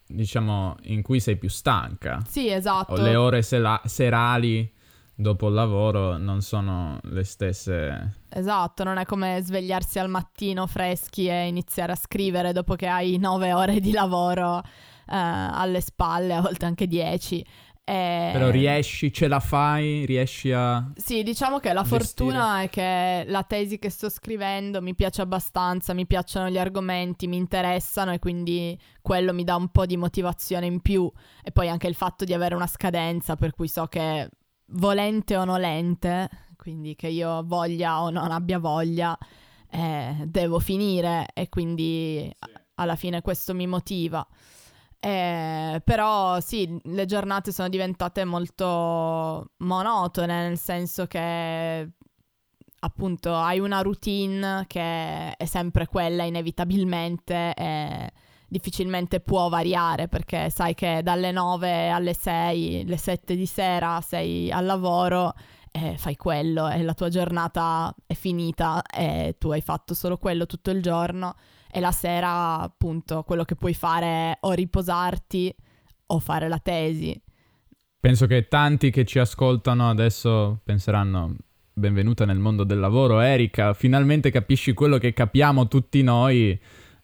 diciamo, 0.07 0.77
in 0.85 1.03
cui 1.03 1.21
sei 1.21 1.37
più 1.37 1.49
stanca. 1.49 2.23
Sì, 2.27 2.51
esatto. 2.51 2.95
O 2.95 2.97
le 2.97 3.15
ore 3.15 3.43
sela- 3.43 3.83
serali 3.85 4.73
dopo 5.15 5.49
il 5.49 5.55
lavoro 5.55 6.17
non 6.17 6.41
sono 6.43 6.99
le 7.03 7.25
stesse. 7.25 8.23
Esatto, 8.29 8.85
non 8.85 8.99
è 8.99 9.05
come 9.05 9.41
svegliarsi 9.43 9.99
al 9.99 10.09
mattino 10.09 10.67
freschi 10.67 11.29
e 11.29 11.47
iniziare 11.47 11.93
a 11.93 11.97
scrivere 11.97 12.53
dopo 12.53 12.75
che 12.75 12.87
hai 12.87 13.17
nove 13.19 13.53
ore 13.53 13.81
di 13.81 13.93
lavoro 13.93 14.59
eh, 14.59 14.63
alle 15.07 15.81
spalle, 15.81 16.35
a 16.35 16.41
volte 16.41 16.65
anche 16.65 16.87
dieci. 16.87 17.45
E... 17.87 18.31
Però 18.33 18.49
riesci, 18.49 19.13
ce 19.13 19.29
la 19.29 19.41
fai, 19.41 20.07
riesci 20.07 20.51
a... 20.51 20.91
Sì, 20.97 21.23
diciamo 21.23 21.59
che 21.59 21.71
la 21.75 21.83
gestire. 21.83 22.03
fortuna 22.03 22.63
è 22.63 22.71
che 22.71 23.25
la 23.29 23.43
tesi 23.43 23.79
che 23.79 23.91
sto 23.91 24.09
scrivendo 24.09 24.81
mi 24.81 24.95
piace 24.95 25.21
abbastanza, 25.21 25.93
mi 25.93 26.07
piacciono 26.07 26.49
gli 26.49 26.57
argomenti, 26.57 27.27
mi 27.27 27.37
interessano 27.37 28.13
e 28.13 28.19
quindi 28.19 28.77
quello 29.03 29.35
mi 29.35 29.45
dà 29.45 29.57
un 29.57 29.69
po' 29.69 29.85
di 29.85 29.99
motivazione 29.99 30.65
in 30.65 30.81
più. 30.81 31.11
E 31.43 31.53
poi 31.53 31.69
anche 31.69 31.87
il 31.87 31.95
fatto 31.95 32.25
di 32.25 32.33
avere 32.33 32.55
una 32.55 32.67
scadenza 32.67 33.37
per 33.37 33.53
cui 33.53 33.69
so 33.69 33.85
che 33.87 34.31
volente 34.67 35.37
o 35.37 35.45
nolente, 35.45 36.29
quindi 36.57 36.95
che 36.95 37.09
io 37.09 37.43
voglia 37.45 38.03
o 38.03 38.11
non 38.11 38.31
abbia 38.31 38.59
voglia, 38.59 39.17
eh, 39.71 40.25
devo 40.27 40.59
finire 40.59 41.27
e 41.35 41.49
quindi 41.49 42.31
sì. 42.39 42.53
alla 42.75 42.97
fine 42.97 43.21
questo 43.23 43.55
mi 43.55 43.67
motiva. 43.67 44.27
Eh, 44.99 45.83
però 45.85 46.41
sì, 46.41 46.81
le 46.85 47.05
giornate 47.05 47.53
sono 47.53 47.69
diventate 47.69 48.25
molto 48.25 49.51
monotone, 49.59 50.49
nel 50.49 50.59
senso 50.59 51.07
che 51.07 51.91
appunto 52.79 53.35
hai 53.35 53.59
una 53.59 53.83
routine 53.83 54.65
che 54.67 55.37
è 55.37 55.45
sempre 55.45 55.87
quella 55.87 56.23
inevitabilmente 56.23 57.53
e 57.55 58.13
difficilmente 58.55 59.19
può 59.19 59.49
variare 59.49 60.07
perché 60.07 60.49
sai 60.49 60.75
che 60.75 61.01
dalle 61.03 61.33
9 61.33 61.91
alle 61.91 62.15
6, 62.15 62.85
le 62.87 62.97
7 62.97 63.35
di 63.35 63.47
sera 63.47 64.01
sei 64.01 64.49
al 64.53 64.65
lavoro 64.65 65.35
e 65.73 65.97
fai 65.99 66.15
quello 66.15 66.69
e 66.69 66.85
la 66.85 66.95
tua 66.95 67.09
giornata 67.09 67.93
è 68.07 68.15
finita 68.15 68.81
e 68.83 69.35
tu 69.41 69.51
hai 69.51 69.61
fatto 69.61 69.93
solo 69.93 70.19
quello 70.19 70.47
tutto 70.47 70.71
il 70.71 70.81
giorno 70.83 71.35
e 71.69 71.81
la 71.81 71.91
sera 71.91 72.61
appunto 72.61 73.25
quello 73.25 73.43
che 73.43 73.57
puoi 73.57 73.75
fare 73.75 74.07
è 74.07 74.39
o 74.43 74.53
riposarti 74.53 75.53
o 76.07 76.21
fare 76.21 76.47
la 76.47 76.59
tesi. 76.59 77.21
Penso 77.99 78.27
che 78.27 78.47
tanti 78.47 78.93
che 78.93 79.05
ci 79.05 79.19
ascoltano 79.19 79.91
adesso 79.91 80.61
penseranno 80.63 81.35
benvenuta 81.73 82.25
nel 82.25 82.39
mondo 82.39 82.63
del 82.63 82.79
lavoro 82.79 83.19
Erika, 83.19 83.75
finalmente 83.75 84.31
capisci 84.31 84.75
quello 84.75 84.99
che 84.99 85.13
capiamo 85.13 85.67
tutti 85.67 86.03
noi. 86.03 86.57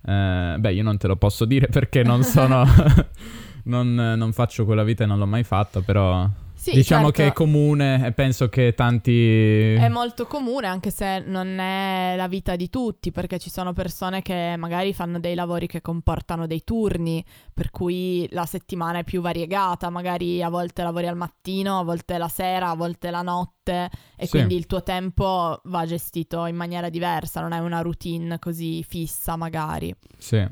Eh, 0.03 0.57
beh, 0.59 0.73
io 0.73 0.83
non 0.83 0.97
te 0.97 1.07
lo 1.07 1.17
posso 1.17 1.45
dire 1.45 1.67
perché 1.73 2.03
non 2.03 2.23
sono... 2.23 2.65
non, 3.65 3.95
non 3.95 4.33
faccio 4.33 4.65
quella 4.65 4.85
vita 4.85 5.05
e 5.05 5.07
non 5.07 5.19
l'ho 5.19 5.27
mai 5.27 5.45
fatta, 5.45 5.81
però 5.81 6.29
sì, 6.61 6.73
diciamo 6.73 7.07
certo. 7.07 7.23
che 7.23 7.27
è 7.29 7.33
comune 7.33 8.07
e 8.07 8.13
penso 8.13 8.51
che 8.51 8.75
tanti... 8.75 9.73
È 9.73 9.89
molto 9.89 10.27
comune 10.27 10.67
anche 10.67 10.91
se 10.91 11.21
non 11.21 11.59
è 11.59 12.13
la 12.19 12.29
vita 12.29 12.55
di 12.55 12.69
tutti 12.69 13.11
perché 13.11 13.39
ci 13.39 13.49
sono 13.49 13.73
persone 13.73 14.21
che 14.21 14.57
magari 14.59 14.93
fanno 14.93 15.19
dei 15.19 15.35
lavori 15.35 15.67
che 15.67 15.81
comportano 15.81 16.47
dei 16.47 16.63
turni 16.63 17.25
per 17.55 17.71
cui 17.71 18.29
la 18.33 18.45
settimana 18.45 18.99
è 18.99 19.05
più 19.05 19.23
variegata, 19.23 19.89
magari 19.89 20.43
a 20.43 20.51
volte 20.51 20.83
lavori 20.83 21.07
al 21.07 21.17
mattino, 21.17 21.79
a 21.79 21.83
volte 21.83 22.19
la 22.19 22.29
sera, 22.29 22.69
a 22.69 22.77
volte 22.77 23.11
la 23.11 23.23
notte 23.23 23.89
e 24.15 24.27
sì. 24.27 24.33
quindi 24.33 24.55
il 24.55 24.67
tuo 24.67 24.83
tempo 24.83 25.63
va 25.65 25.87
gestito 25.87 26.45
in 26.45 26.57
maniera 26.57 26.91
diversa, 26.91 27.41
non 27.41 27.53
è 27.53 27.59
una 27.59 27.81
routine 27.81 28.39
così 28.39 28.83
fissa 28.83 29.35
magari. 29.37 29.95
Sì. 30.19 30.47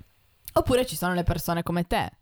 Oppure 0.54 0.86
ci 0.86 0.96
sono 0.96 1.12
le 1.12 1.22
persone 1.22 1.62
come 1.62 1.84
te 1.84 2.12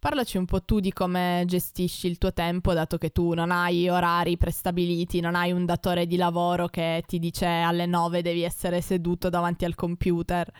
Parlaci 0.00 0.38
un 0.38 0.46
po' 0.46 0.62
tu 0.62 0.80
di 0.80 0.94
come 0.94 1.42
gestisci 1.46 2.06
il 2.06 2.16
tuo 2.16 2.32
tempo, 2.32 2.72
dato 2.72 2.96
che 2.96 3.10
tu 3.10 3.34
non 3.34 3.50
hai 3.50 3.86
orari 3.90 4.38
prestabiliti, 4.38 5.20
non 5.20 5.34
hai 5.34 5.52
un 5.52 5.66
datore 5.66 6.06
di 6.06 6.16
lavoro 6.16 6.68
che 6.68 7.02
ti 7.06 7.18
dice 7.18 7.44
alle 7.44 7.84
9 7.84 8.22
devi 8.22 8.40
essere 8.40 8.80
seduto 8.80 9.28
davanti 9.28 9.66
al 9.66 9.74
computer. 9.74 10.50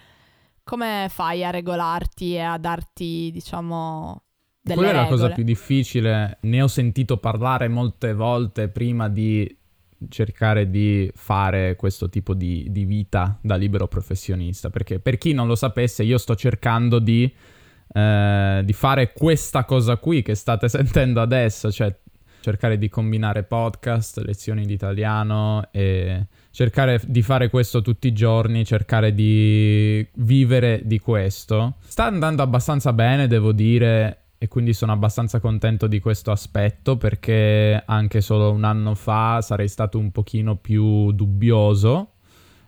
Come 0.62 1.06
fai 1.08 1.42
a 1.42 1.48
regolarti 1.48 2.34
e 2.34 2.40
a 2.40 2.58
darti, 2.58 3.30
diciamo, 3.32 4.24
delle 4.60 4.76
Quella 4.76 4.92
regole? 4.92 5.08
è 5.08 5.10
la 5.10 5.22
cosa 5.22 5.34
più 5.34 5.44
difficile. 5.44 6.38
Ne 6.42 6.60
ho 6.60 6.68
sentito 6.68 7.16
parlare 7.16 7.66
molte 7.68 8.12
volte 8.12 8.68
prima 8.68 9.08
di 9.08 9.56
cercare 10.10 10.68
di 10.68 11.10
fare 11.14 11.76
questo 11.76 12.10
tipo 12.10 12.34
di, 12.34 12.66
di 12.68 12.84
vita 12.84 13.38
da 13.40 13.56
libero 13.56 13.88
professionista. 13.88 14.68
Perché 14.68 15.00
per 15.00 15.16
chi 15.16 15.32
non 15.32 15.46
lo 15.46 15.54
sapesse, 15.54 16.02
io 16.02 16.18
sto 16.18 16.34
cercando 16.34 16.98
di 16.98 17.32
eh, 17.92 18.62
di 18.64 18.72
fare 18.72 19.12
questa 19.12 19.64
cosa 19.64 19.96
qui 19.96 20.22
che 20.22 20.34
state 20.34 20.68
sentendo 20.70 21.20
adesso, 21.20 21.70
cioè 21.70 21.94
cercare 22.40 22.78
di 22.78 22.88
combinare 22.88 23.42
podcast, 23.42 24.18
lezioni 24.18 24.64
di 24.64 24.72
italiano 24.72 25.68
e 25.70 26.26
cercare 26.50 27.00
di 27.06 27.22
fare 27.22 27.50
questo 27.50 27.82
tutti 27.82 28.08
i 28.08 28.12
giorni, 28.12 28.64
cercare 28.64 29.14
di 29.14 30.06
vivere 30.14 30.80
di 30.84 30.98
questo. 30.98 31.76
Sta 31.80 32.04
andando 32.04 32.42
abbastanza 32.42 32.92
bene, 32.92 33.26
devo 33.26 33.52
dire, 33.52 34.20
e 34.38 34.48
quindi 34.48 34.72
sono 34.72 34.92
abbastanza 34.92 35.38
contento 35.38 35.86
di 35.86 36.00
questo 36.00 36.30
aspetto 36.30 36.96
perché 36.96 37.82
anche 37.84 38.20
solo 38.22 38.50
un 38.52 38.64
anno 38.64 38.94
fa 38.94 39.42
sarei 39.42 39.68
stato 39.68 39.98
un 39.98 40.10
pochino 40.10 40.56
più 40.56 41.12
dubbioso. 41.12 42.12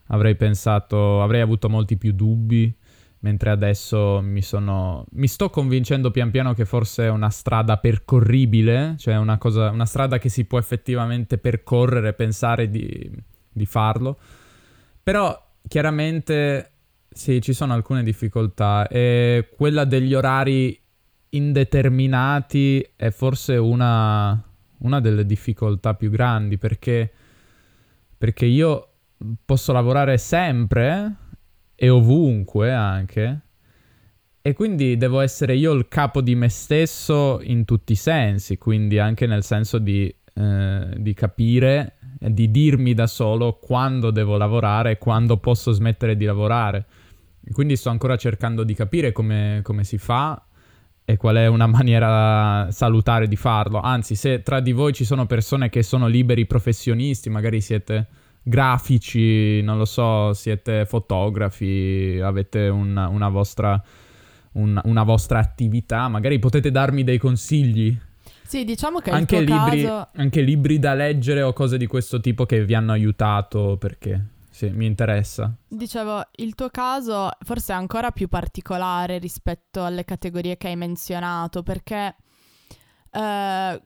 Avrei 0.08 0.34
pensato, 0.36 1.22
avrei 1.22 1.40
avuto 1.40 1.70
molti 1.70 1.96
più 1.96 2.12
dubbi 2.12 2.76
mentre 3.22 3.50
adesso 3.50 4.20
mi 4.22 4.42
sono... 4.42 5.04
mi 5.12 5.28
sto 5.28 5.48
convincendo 5.50 6.10
pian 6.10 6.30
piano 6.30 6.54
che 6.54 6.64
forse 6.64 7.04
è 7.04 7.08
una 7.08 7.30
strada 7.30 7.78
percorribile, 7.78 8.96
cioè 8.98 9.16
una, 9.16 9.38
cosa, 9.38 9.70
una 9.70 9.86
strada 9.86 10.18
che 10.18 10.28
si 10.28 10.44
può 10.44 10.58
effettivamente 10.58 11.38
percorrere, 11.38 12.14
pensare 12.14 12.68
di, 12.68 13.10
di 13.50 13.66
farlo. 13.66 14.18
Però 15.02 15.50
chiaramente 15.68 16.70
sì, 17.10 17.40
ci 17.40 17.52
sono 17.52 17.74
alcune 17.74 18.02
difficoltà 18.02 18.88
e 18.88 19.50
quella 19.56 19.84
degli 19.84 20.14
orari 20.14 20.78
indeterminati 21.30 22.84
è 22.96 23.10
forse 23.10 23.56
una, 23.56 24.40
una 24.78 25.00
delle 25.00 25.24
difficoltà 25.24 25.94
più 25.94 26.10
grandi 26.10 26.58
perché, 26.58 27.12
perché 28.18 28.46
io 28.46 28.88
posso 29.44 29.72
lavorare 29.72 30.18
sempre 30.18 31.14
e 31.82 31.88
ovunque 31.88 32.72
anche. 32.72 33.40
E 34.40 34.52
quindi 34.52 34.96
devo 34.96 35.18
essere 35.18 35.56
io 35.56 35.72
il 35.72 35.88
capo 35.88 36.20
di 36.20 36.36
me 36.36 36.48
stesso 36.48 37.40
in 37.42 37.64
tutti 37.64 37.90
i 37.92 37.96
sensi, 37.96 38.56
quindi 38.56 39.00
anche 39.00 39.26
nel 39.26 39.42
senso 39.42 39.78
di, 39.78 40.14
eh, 40.34 40.94
di 40.96 41.12
capire 41.12 41.96
di 42.20 42.52
dirmi 42.52 42.94
da 42.94 43.08
solo 43.08 43.58
quando 43.60 44.12
devo 44.12 44.36
lavorare 44.36 44.92
e 44.92 44.98
quando 44.98 45.38
posso 45.38 45.72
smettere 45.72 46.16
di 46.16 46.24
lavorare. 46.24 46.86
Quindi 47.50 47.74
sto 47.74 47.90
ancora 47.90 48.14
cercando 48.14 48.62
di 48.62 48.74
capire 48.74 49.10
come, 49.10 49.58
come 49.64 49.82
si 49.82 49.98
fa 49.98 50.40
e 51.04 51.16
qual 51.16 51.34
è 51.34 51.48
una 51.48 51.66
maniera 51.66 52.70
salutare 52.70 53.26
di 53.26 53.34
farlo. 53.34 53.80
Anzi, 53.80 54.14
se 54.14 54.44
tra 54.44 54.60
di 54.60 54.70
voi 54.70 54.92
ci 54.92 55.04
sono 55.04 55.26
persone 55.26 55.68
che 55.68 55.82
sono 55.82 56.06
liberi 56.06 56.46
professionisti, 56.46 57.28
magari 57.28 57.60
siete 57.60 58.06
grafici, 58.42 59.62
non 59.62 59.78
lo 59.78 59.84
so, 59.84 60.32
siete 60.32 60.84
fotografi, 60.86 62.20
avete 62.22 62.68
una, 62.68 63.08
una, 63.08 63.28
vostra, 63.28 63.80
un, 64.52 64.80
una 64.84 65.02
vostra 65.02 65.38
attività, 65.38 66.08
magari 66.08 66.38
potete 66.38 66.70
darmi 66.70 67.04
dei 67.04 67.18
consigli. 67.18 67.96
Sì, 68.42 68.64
diciamo 68.64 68.98
che 68.98 69.10
anche 69.10 69.40
libri, 69.40 69.82
caso... 69.82 70.08
anche 70.14 70.42
libri 70.42 70.78
da 70.78 70.94
leggere 70.94 71.42
o 71.42 71.52
cose 71.52 71.78
di 71.78 71.86
questo 71.86 72.20
tipo 72.20 72.44
che 72.44 72.64
vi 72.64 72.74
hanno 72.74 72.92
aiutato 72.92 73.78
perché 73.78 74.26
sì, 74.50 74.68
mi 74.68 74.84
interessa. 74.84 75.50
Dicevo, 75.66 76.22
il 76.36 76.54
tuo 76.54 76.68
caso 76.68 77.30
forse 77.40 77.72
è 77.72 77.76
ancora 77.76 78.10
più 78.10 78.28
particolare 78.28 79.16
rispetto 79.16 79.82
alle 79.82 80.04
categorie 80.04 80.58
che 80.58 80.68
hai 80.68 80.76
menzionato 80.76 81.62
perché 81.62 82.14
eh, 83.10 83.82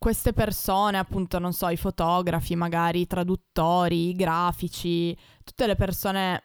queste 0.00 0.32
persone, 0.32 0.96
appunto, 0.96 1.38
non 1.38 1.52
so, 1.52 1.68
i 1.68 1.76
fotografi, 1.76 2.56
magari 2.56 3.00
i 3.00 3.06
traduttori, 3.06 4.08
i 4.08 4.14
grafici, 4.14 5.14
tutte 5.44 5.66
le 5.66 5.74
persone 5.74 6.44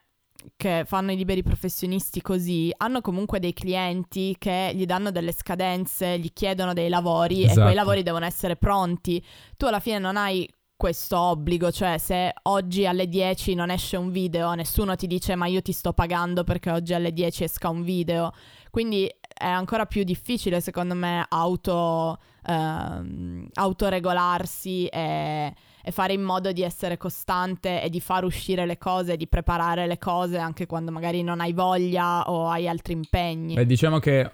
che 0.57 0.83
fanno 0.85 1.13
i 1.13 1.15
liberi 1.15 1.41
professionisti 1.41 2.21
così 2.21 2.69
hanno 2.75 2.99
comunque 2.99 3.39
dei 3.39 3.53
clienti 3.53 4.35
che 4.37 4.73
gli 4.75 4.85
danno 4.85 5.09
delle 5.09 5.31
scadenze, 5.31 6.19
gli 6.19 6.33
chiedono 6.33 6.73
dei 6.73 6.89
lavori 6.89 7.45
esatto. 7.45 7.61
e 7.61 7.63
quei 7.63 7.75
lavori 7.75 8.03
devono 8.03 8.25
essere 8.25 8.57
pronti. 8.57 9.25
Tu 9.55 9.65
alla 9.65 9.79
fine 9.79 9.99
non 9.99 10.17
hai 10.17 10.45
questo 10.75 11.17
obbligo, 11.17 11.71
cioè 11.71 11.97
se 11.97 12.33
oggi 12.43 12.85
alle 12.85 13.07
10 13.07 13.53
non 13.53 13.69
esce 13.69 13.95
un 13.95 14.11
video, 14.11 14.53
nessuno 14.53 14.97
ti 14.97 15.07
dice 15.07 15.35
ma 15.35 15.45
io 15.45 15.61
ti 15.61 15.71
sto 15.71 15.93
pagando 15.93 16.43
perché 16.43 16.71
oggi 16.71 16.93
alle 16.93 17.13
10 17.13 17.45
esca 17.45 17.69
un 17.69 17.83
video. 17.83 18.33
Quindi 18.69 19.09
è 19.33 19.47
ancora 19.47 19.85
più 19.85 20.03
difficile 20.03 20.59
secondo 20.59 20.93
me 20.93 21.25
auto, 21.29 22.19
ehm, 22.45 23.47
autoregolarsi 23.53 24.85
e, 24.87 25.53
e, 25.83 25.91
fare 25.91 26.13
in 26.13 26.21
modo 26.21 26.51
di 26.51 26.61
essere 26.61 26.97
costante 26.97 27.81
e 27.81 27.89
di 27.89 27.99
far 27.99 28.23
uscire 28.23 28.65
le 28.65 28.77
cose, 28.77 29.17
di 29.17 29.27
preparare 29.27 29.87
le 29.87 29.97
cose 29.97 30.37
anche 30.37 30.65
quando 30.65 30.91
magari 30.91 31.23
non 31.23 31.41
hai 31.41 31.53
voglia 31.53 32.29
o 32.29 32.47
hai 32.49 32.67
altri 32.67 32.93
impegni. 32.93 33.55
Beh, 33.55 33.65
diciamo 33.65 33.99
che 33.99 34.31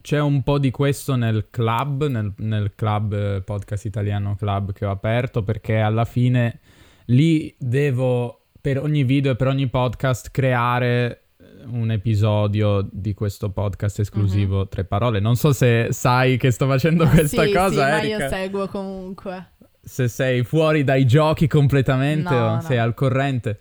c'è 0.00 0.20
un 0.20 0.42
po' 0.42 0.58
di 0.58 0.70
questo 0.70 1.16
nel 1.16 1.48
club, 1.50 2.06
nel, 2.06 2.32
nel 2.38 2.74
club 2.74 3.12
eh, 3.12 3.42
podcast 3.42 3.84
italiano 3.86 4.36
club 4.36 4.72
che 4.72 4.86
ho 4.86 4.90
aperto, 4.90 5.42
perché 5.42 5.78
alla 5.78 6.04
fine 6.04 6.60
lì 7.06 7.54
devo 7.58 8.42
per 8.60 8.80
ogni 8.80 9.04
video 9.04 9.32
e 9.32 9.36
per 9.36 9.48
ogni 9.48 9.68
podcast 9.68 10.30
creare 10.30 11.25
un 11.68 11.90
episodio 11.90 12.88
di 12.90 13.14
questo 13.14 13.50
podcast 13.50 14.00
esclusivo 14.00 14.60
uh-huh. 14.60 14.68
Tre 14.68 14.84
Parole. 14.84 15.20
Non 15.20 15.36
so 15.36 15.52
se 15.52 15.88
sai 15.90 16.36
che 16.36 16.50
sto 16.50 16.66
facendo 16.66 17.04
ah, 17.04 17.08
questa 17.08 17.44
sì, 17.44 17.52
cosa, 17.52 18.00
sì, 18.00 18.06
Erika. 18.06 18.18
ma 18.18 18.24
io 18.24 18.28
seguo 18.28 18.68
comunque. 18.68 19.50
Se 19.80 20.08
sei 20.08 20.44
fuori 20.44 20.84
dai 20.84 21.06
giochi 21.06 21.46
completamente 21.46 22.34
no, 22.34 22.46
o 22.46 22.54
no. 22.54 22.60
sei 22.60 22.78
al 22.78 22.94
corrente. 22.94 23.58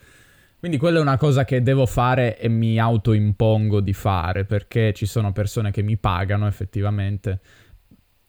Quindi 0.58 0.78
quella 0.78 0.98
è 0.98 1.02
una 1.02 1.18
cosa 1.18 1.46
che 1.46 1.62
devo 1.62 1.86
fare 1.86 2.40
e 2.40 2.48
mi 2.48 2.80
autoimpongo 2.80 3.82
di 3.82 3.94
fare 3.94 4.46
perché 4.46 4.94
ci 4.94 5.06
sono 5.06 5.32
persone 5.32 5.70
che 5.70 5.84
mi 5.84 5.98
pagano 5.98 6.48
effettivamente 6.48 7.40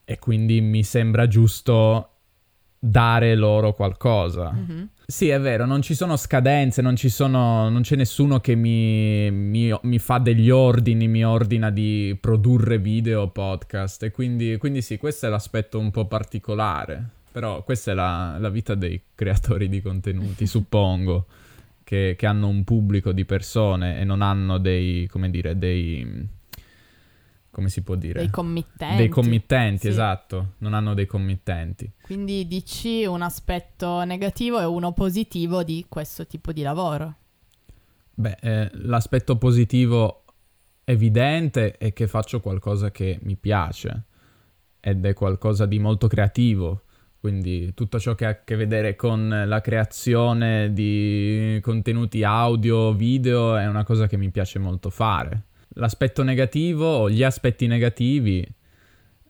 e 0.05 0.19
quindi 0.19 0.61
mi 0.61 0.83
sembra 0.83 1.27
giusto 1.27 2.11
dare 2.79 3.35
loro 3.35 3.73
qualcosa. 3.73 4.53
Mm-hmm. 4.53 4.85
Sì, 5.09 5.29
è 5.29 5.39
vero, 5.39 5.67
non 5.67 5.83
ci 5.83 5.95
sono 5.95 6.17
scadenze, 6.17 6.83
non, 6.83 6.97
ci 6.97 7.09
sono, 7.09 7.69
non 7.69 7.83
c'è 7.83 7.95
nessuno 7.95 8.41
che 8.41 8.57
mi, 8.57 9.31
mi, 9.31 9.73
mi, 9.81 9.99
fa 10.01 10.19
degli 10.19 10.51
ordini, 10.51 11.07
mi 11.07 11.25
ordina 11.25 11.71
di 11.71 12.19
produrre 12.21 12.79
video 12.79 13.23
o 13.23 13.29
podcast. 13.29 14.03
E 14.03 14.11
quindi, 14.11 14.57
quindi 14.57 14.83
sì, 14.83 14.97
questo 14.97 15.27
è 15.27 15.29
l'aspetto 15.29 15.79
un 15.79 15.93
po' 15.93 16.07
particolare. 16.07 17.11
Però 17.31 17.63
questa 17.63 17.93
è 17.93 17.95
la, 17.95 18.37
la 18.41 18.49
vita 18.49 18.75
dei 18.75 19.01
creatori 19.15 19.69
di 19.69 19.81
contenuti, 19.81 20.45
suppongo, 20.49 21.27
che, 21.85 22.17
che, 22.19 22.27
hanno 22.27 22.49
un 22.49 22.65
pubblico 22.65 23.13
di 23.13 23.25
persone 23.25 24.01
e 24.01 24.05
non 24.05 24.23
hanno 24.23 24.59
dei, 24.59 25.07
come 25.07 25.31
dire, 25.31 25.57
dei... 25.57 26.29
Come 27.57 27.71
si 27.71 27.81
può 27.83 27.95
dire? 27.95 28.19
Dei 28.19 28.29
committenti. 28.29 28.97
Dei 28.97 29.09
committenti, 29.09 29.79
sì. 29.79 29.89
esatto. 29.89 30.57
Non 30.59 30.75
hanno 30.75 30.93
dei 30.93 31.07
committenti. 31.07 31.91
Quindi 32.03 32.47
dici 32.47 33.07
un 33.07 33.23
aspetto 33.23 34.05
negativo 34.05 34.61
e 34.61 34.67
uno 34.67 34.93
positivo 34.93 35.63
di 35.63 35.87
questo 35.89 36.27
tipo 36.27 36.53
di 36.53 36.61
lavoro. 36.61 37.15
Beh, 38.13 38.37
eh, 38.43 38.71
l'aspetto 38.75 39.39
positivo 39.39 40.25
evidente 40.85 41.79
è 41.79 41.95
che 41.95 42.07
faccio 42.07 42.41
qualcosa 42.41 42.91
che 42.91 43.21
mi 43.23 43.37
piace 43.37 44.05
ed 44.79 45.03
è 45.07 45.15
qualcosa 45.15 45.65
di 45.65 45.79
molto 45.79 46.09
creativo. 46.09 46.83
Quindi 47.19 47.73
tutto 47.73 47.99
ciò 47.99 48.15
che 48.15 48.27
ha 48.27 48.29
a 48.29 48.45
che 48.45 48.57
vedere 48.57 48.97
con 48.97 49.45
la 49.47 49.63
creazione 49.63 50.75
di 50.75 51.59
contenuti 51.63 52.23
audio, 52.23 52.93
video 52.93 53.57
è 53.57 53.67
una 53.67 53.83
cosa 53.83 54.07
che 54.07 54.19
mi 54.19 54.29
piace 54.29 54.59
molto 54.59 54.91
fare. 54.91 55.45
L'aspetto 55.79 56.23
negativo 56.23 57.09
gli 57.11 57.23
aspetti 57.23 57.67
negativi 57.67 58.47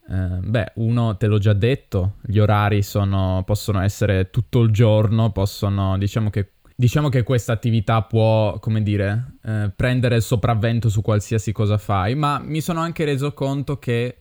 Uh, 0.08 0.38
beh, 0.38 0.72
uno 0.74 1.16
te 1.16 1.26
l'ho 1.26 1.38
già 1.38 1.52
detto, 1.52 2.18
gli 2.22 2.38
orari 2.38 2.82
sono, 2.82 3.42
possono 3.44 3.80
essere 3.80 4.30
tutto 4.30 4.60
il 4.60 4.70
giorno, 4.70 5.32
possono, 5.32 5.98
diciamo 5.98 6.30
che, 6.30 6.52
diciamo 6.76 7.08
che 7.08 7.24
questa 7.24 7.52
attività 7.52 8.02
può, 8.02 8.56
come 8.60 8.84
dire, 8.84 9.38
uh, 9.42 9.72
prendere 9.74 10.14
il 10.14 10.22
sopravvento 10.22 10.88
su 10.88 11.02
qualsiasi 11.02 11.50
cosa 11.50 11.76
fai, 11.76 12.14
ma 12.14 12.38
mi 12.38 12.60
sono 12.60 12.78
anche 12.78 13.04
reso 13.04 13.34
conto 13.34 13.80
che 13.80 14.18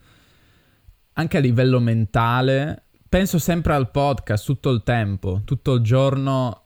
anche 1.14 1.38
a 1.38 1.40
livello 1.40 1.80
mentale 1.80 2.86
penso 3.08 3.38
sempre 3.38 3.74
al 3.74 3.92
podcast 3.92 4.44
tutto 4.44 4.72
il 4.72 4.82
tempo, 4.84 5.42
tutto 5.46 5.76
il 5.76 5.82
giorno 5.82 6.65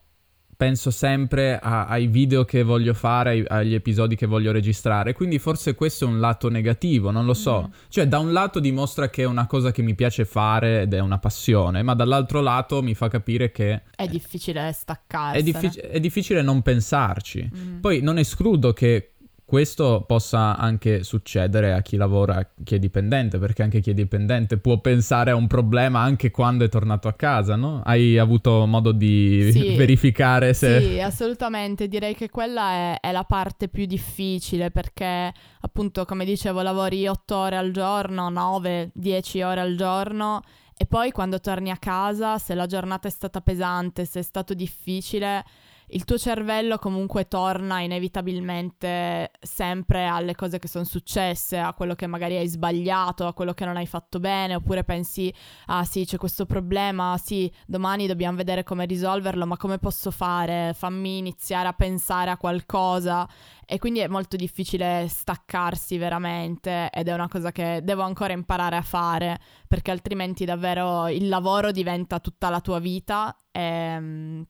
penso 0.60 0.90
sempre 0.90 1.58
a, 1.58 1.86
ai 1.86 2.06
video 2.06 2.44
che 2.44 2.62
voglio 2.62 2.92
fare, 2.92 3.30
ai, 3.30 3.44
agli 3.48 3.72
episodi 3.72 4.14
che 4.14 4.26
voglio 4.26 4.52
registrare. 4.52 5.14
Quindi 5.14 5.38
forse 5.38 5.74
questo 5.74 6.04
è 6.04 6.06
un 6.06 6.20
lato 6.20 6.50
negativo, 6.50 7.10
non 7.10 7.24
lo 7.24 7.32
so. 7.32 7.64
Mm. 7.66 7.72
Cioè, 7.88 8.06
da 8.06 8.18
un 8.18 8.30
lato 8.30 8.60
dimostra 8.60 9.08
che 9.08 9.22
è 9.22 9.24
una 9.24 9.46
cosa 9.46 9.72
che 9.72 9.80
mi 9.80 9.94
piace 9.94 10.26
fare 10.26 10.82
ed 10.82 10.92
è 10.92 10.98
una 10.98 11.16
passione, 11.16 11.82
ma 11.82 11.94
dall'altro 11.94 12.42
lato 12.42 12.82
mi 12.82 12.94
fa 12.94 13.08
capire 13.08 13.50
che... 13.50 13.84
È 13.96 14.06
difficile 14.06 14.70
staccarsi. 14.72 15.38
È, 15.38 15.42
diffic- 15.42 15.80
è, 15.80 15.98
difficile 15.98 16.42
non 16.42 16.60
pensarci. 16.60 17.50
Mm. 17.56 17.78
Poi 17.78 18.02
non 18.02 18.18
escludo 18.18 18.74
che 18.74 19.09
questo 19.50 20.04
possa 20.06 20.56
anche 20.56 21.02
succedere 21.02 21.72
a 21.72 21.82
chi 21.82 21.96
lavora, 21.96 22.48
chi 22.62 22.76
è 22.76 22.78
dipendente, 22.78 23.40
perché 23.40 23.64
anche 23.64 23.80
chi 23.80 23.90
è 23.90 23.94
dipendente 23.94 24.58
può 24.58 24.78
pensare 24.78 25.32
a 25.32 25.34
un 25.34 25.48
problema 25.48 25.98
anche 26.02 26.30
quando 26.30 26.64
è 26.64 26.68
tornato 26.68 27.08
a 27.08 27.14
casa, 27.14 27.56
no? 27.56 27.82
Hai 27.84 28.16
avuto 28.16 28.64
modo 28.66 28.92
di 28.92 29.50
sì, 29.50 29.74
verificare 29.74 30.54
se... 30.54 30.80
Sì, 30.80 31.00
assolutamente, 31.00 31.88
direi 31.88 32.14
che 32.14 32.30
quella 32.30 32.70
è, 32.70 33.00
è, 33.00 33.10
la 33.10 33.24
parte 33.24 33.66
più 33.66 33.86
difficile 33.86 34.70
perché 34.70 35.32
appunto, 35.62 36.04
come 36.04 36.24
dicevo, 36.24 36.62
lavori 36.62 37.08
8 37.08 37.36
ore 37.36 37.56
al 37.56 37.72
giorno, 37.72 38.28
9, 38.28 38.92
10 38.94 39.42
ore 39.42 39.60
al 39.62 39.74
giorno 39.74 40.42
e 40.76 40.86
poi 40.86 41.10
quando 41.10 41.40
torni 41.40 41.72
a 41.72 41.76
casa, 41.76 42.38
se 42.38 42.54
la 42.54 42.66
giornata 42.66 43.08
è 43.08 43.10
stata 43.10 43.40
pesante, 43.40 44.04
se 44.04 44.20
è 44.20 44.22
stato 44.22 44.54
difficile 44.54 45.44
il 45.92 46.04
tuo 46.04 46.18
cervello 46.18 46.78
comunque 46.78 47.26
torna 47.26 47.80
inevitabilmente 47.80 49.30
sempre 49.40 50.06
alle 50.06 50.34
cose 50.34 50.58
che 50.58 50.68
sono 50.68 50.84
successe, 50.84 51.58
a 51.58 51.72
quello 51.72 51.94
che 51.94 52.06
magari 52.06 52.36
hai 52.36 52.46
sbagliato, 52.46 53.26
a 53.26 53.32
quello 53.32 53.54
che 53.54 53.64
non 53.64 53.76
hai 53.76 53.86
fatto 53.86 54.20
bene, 54.20 54.54
oppure 54.54 54.84
pensi, 54.84 55.32
ah 55.66 55.84
sì, 55.84 56.04
c'è 56.04 56.16
questo 56.16 56.46
problema, 56.46 57.16
sì, 57.18 57.52
domani 57.66 58.06
dobbiamo 58.06 58.36
vedere 58.36 58.62
come 58.62 58.84
risolverlo, 58.86 59.46
ma 59.46 59.56
come 59.56 59.78
posso 59.78 60.10
fare? 60.10 60.72
Fammi 60.74 61.18
iniziare 61.18 61.68
a 61.68 61.72
pensare 61.72 62.30
a 62.30 62.36
qualcosa. 62.36 63.28
E 63.66 63.78
quindi 63.78 64.00
è 64.00 64.08
molto 64.08 64.36
difficile 64.36 65.06
staccarsi 65.08 65.96
veramente 65.96 66.90
ed 66.90 67.06
è 67.06 67.12
una 67.12 67.28
cosa 67.28 67.52
che 67.52 67.80
devo 67.84 68.02
ancora 68.02 68.32
imparare 68.32 68.76
a 68.76 68.82
fare 68.82 69.38
perché 69.68 69.92
altrimenti 69.92 70.44
davvero 70.44 71.06
il 71.06 71.28
lavoro 71.28 71.70
diventa 71.70 72.18
tutta 72.18 72.50
la 72.50 72.60
tua 72.60 72.80
vita 72.80 73.36
e 73.52 74.44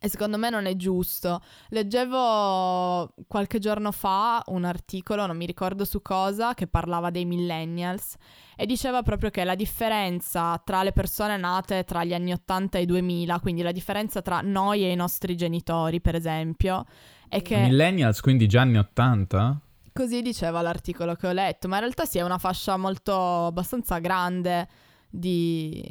e 0.00 0.08
secondo 0.08 0.38
me 0.38 0.48
non 0.48 0.66
è 0.66 0.76
giusto. 0.76 1.42
Leggevo 1.70 3.14
qualche 3.26 3.58
giorno 3.58 3.90
fa 3.90 4.42
un 4.46 4.64
articolo, 4.64 5.26
non 5.26 5.36
mi 5.36 5.46
ricordo 5.46 5.84
su 5.84 6.00
cosa, 6.02 6.54
che 6.54 6.66
parlava 6.68 7.10
dei 7.10 7.24
millennials 7.24 8.14
e 8.56 8.66
diceva 8.66 9.02
proprio 9.02 9.30
che 9.30 9.44
la 9.44 9.54
differenza 9.54 10.60
tra 10.64 10.82
le 10.82 10.92
persone 10.92 11.36
nate 11.36 11.84
tra 11.84 12.04
gli 12.04 12.14
anni 12.14 12.32
80 12.32 12.78
e 12.78 12.82
i 12.82 12.86
2000, 12.86 13.40
quindi 13.40 13.62
la 13.62 13.72
differenza 13.72 14.22
tra 14.22 14.40
noi 14.40 14.84
e 14.84 14.92
i 14.92 14.96
nostri 14.96 15.36
genitori, 15.36 16.00
per 16.00 16.14
esempio, 16.14 16.84
è 17.28 17.42
che... 17.42 17.56
Millennials, 17.58 18.20
quindi 18.20 18.46
già 18.46 18.60
anni 18.60 18.78
80? 18.78 19.60
Così 19.92 20.22
diceva 20.22 20.60
l'articolo 20.60 21.14
che 21.14 21.26
ho 21.26 21.32
letto, 21.32 21.66
ma 21.66 21.74
in 21.76 21.82
realtà 21.82 22.04
sì 22.04 22.18
è 22.18 22.22
una 22.22 22.38
fascia 22.38 22.76
molto 22.76 23.46
abbastanza 23.46 23.98
grande 23.98 24.68
di 25.10 25.84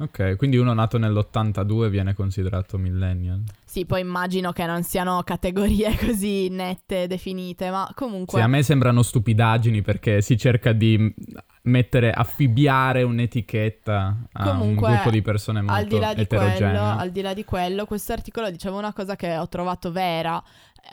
Ok, 0.00 0.36
quindi 0.36 0.56
uno 0.56 0.72
nato 0.74 0.96
nell'82 0.96 1.88
viene 1.88 2.14
considerato 2.14 2.78
millennial. 2.78 3.42
Sì, 3.64 3.84
poi 3.84 4.00
immagino 4.00 4.52
che 4.52 4.64
non 4.64 4.84
siano 4.84 5.24
categorie 5.24 5.96
così 5.98 6.48
nette, 6.50 7.08
definite, 7.08 7.68
ma 7.70 7.90
comunque... 7.96 8.38
Sì, 8.38 8.44
a 8.44 8.46
me 8.46 8.62
sembrano 8.62 9.02
stupidaggini 9.02 9.82
perché 9.82 10.22
si 10.22 10.38
cerca 10.38 10.70
di 10.70 11.12
mettere, 11.62 12.12
affibbiare 12.12 13.02
un'etichetta 13.02 14.28
a 14.30 14.50
comunque, 14.50 14.86
un 14.86 14.92
gruppo 14.94 15.10
di 15.10 15.20
persone 15.20 15.62
molto 15.62 15.74
al 15.80 15.86
di 15.86 15.98
là 15.98 16.14
di. 16.14 16.26
Quello, 16.28 16.80
al 16.80 17.10
di 17.10 17.20
là 17.20 17.34
di 17.34 17.44
quello, 17.44 17.84
questo 17.84 18.12
articolo 18.12 18.50
diceva 18.50 18.76
una 18.76 18.92
cosa 18.92 19.16
che 19.16 19.36
ho 19.36 19.48
trovato 19.48 19.90
vera, 19.90 20.40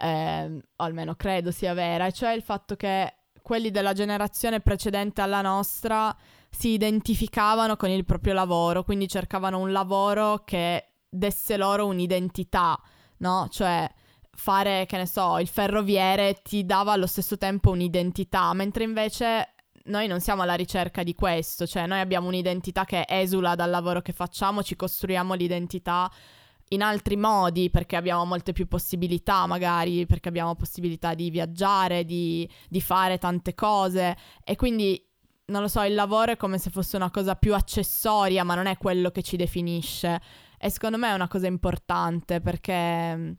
eh, 0.02 0.46
o 0.76 0.84
almeno 0.84 1.14
credo 1.14 1.52
sia 1.52 1.76
vera, 1.76 2.08
e 2.08 2.12
cioè 2.12 2.32
il 2.34 2.42
fatto 2.42 2.76
che 2.76 3.14
quelli 3.44 3.70
della 3.70 3.94
generazione 3.94 4.62
precedente 4.62 5.22
alla 5.22 5.42
nostra 5.42 6.16
si 6.58 6.70
identificavano 6.70 7.76
con 7.76 7.90
il 7.90 8.06
proprio 8.06 8.34
lavoro, 8.34 8.84
quindi 8.84 9.08
cercavano 9.08 9.60
un 9.60 9.72
lavoro 9.72 10.44
che 10.46 10.90
desse 11.10 11.58
loro 11.58 11.86
un'identità, 11.86 12.80
no? 13.18 13.48
Cioè 13.50 13.90
fare, 14.32 14.86
che 14.86 14.98
ne 14.98 15.06
so, 15.06 15.38
il 15.40 15.48
ferroviere 15.48 16.42
ti 16.44 16.66
dava 16.66 16.94
allo 16.94 17.08
stesso 17.08 17.38
tempo 17.38 17.72
un'identità, 17.72 18.54
mentre 18.54 18.84
invece 18.84 19.54
noi 19.86 20.08
non 20.08 20.20
siamo 20.20 20.42
alla 20.42 20.56
ricerca 20.56 21.04
di 21.04 21.14
questo, 21.14 21.68
cioè 21.68 21.88
noi 21.88 22.00
abbiamo 22.00 22.28
un'identità 22.28 22.86
che 22.86 23.06
esula 23.08 23.56
dal 23.56 23.70
lavoro 23.70 24.02
che 24.02 24.14
facciamo, 24.14 24.64
ci 24.64 24.76
costruiamo 24.76 25.34
l'identità 25.34 26.12
in 26.70 26.82
altri 26.82 27.16
modi 27.16 27.70
perché 27.70 27.96
abbiamo 27.96 28.26
molte 28.26 28.52
più 28.52 28.68
possibilità 28.68 29.46
magari, 29.46 30.06
perché 30.06 30.30
abbiamo 30.30 30.56
possibilità 30.56 31.14
di 31.14 31.30
viaggiare, 31.30 32.06
di, 32.06 32.50
di 32.68 32.82
fare 32.82 33.18
tante 33.18 33.54
cose 33.54 34.18
e 34.44 34.56
quindi 34.56 35.00
non 35.48 35.62
lo 35.62 35.68
so, 35.68 35.82
il 35.84 35.94
lavoro 35.94 36.32
è 36.32 36.38
come 36.38 36.58
se 36.58 36.70
fosse 36.70 36.96
una 36.96 37.12
cosa 37.12 37.36
più 37.36 37.54
accessoria, 37.54 38.44
ma 38.44 38.56
non 38.56 38.66
è 38.66 38.78
quello 38.78 39.12
che 39.12 39.22
ci 39.22 39.38
definisce. 39.38 40.20
E 40.58 40.70
secondo 40.70 40.98
me 40.98 41.10
è 41.10 41.14
una 41.14 41.28
cosa 41.28 41.48
importante 41.48 42.42
perché 42.42 43.16
mm, 43.16 43.32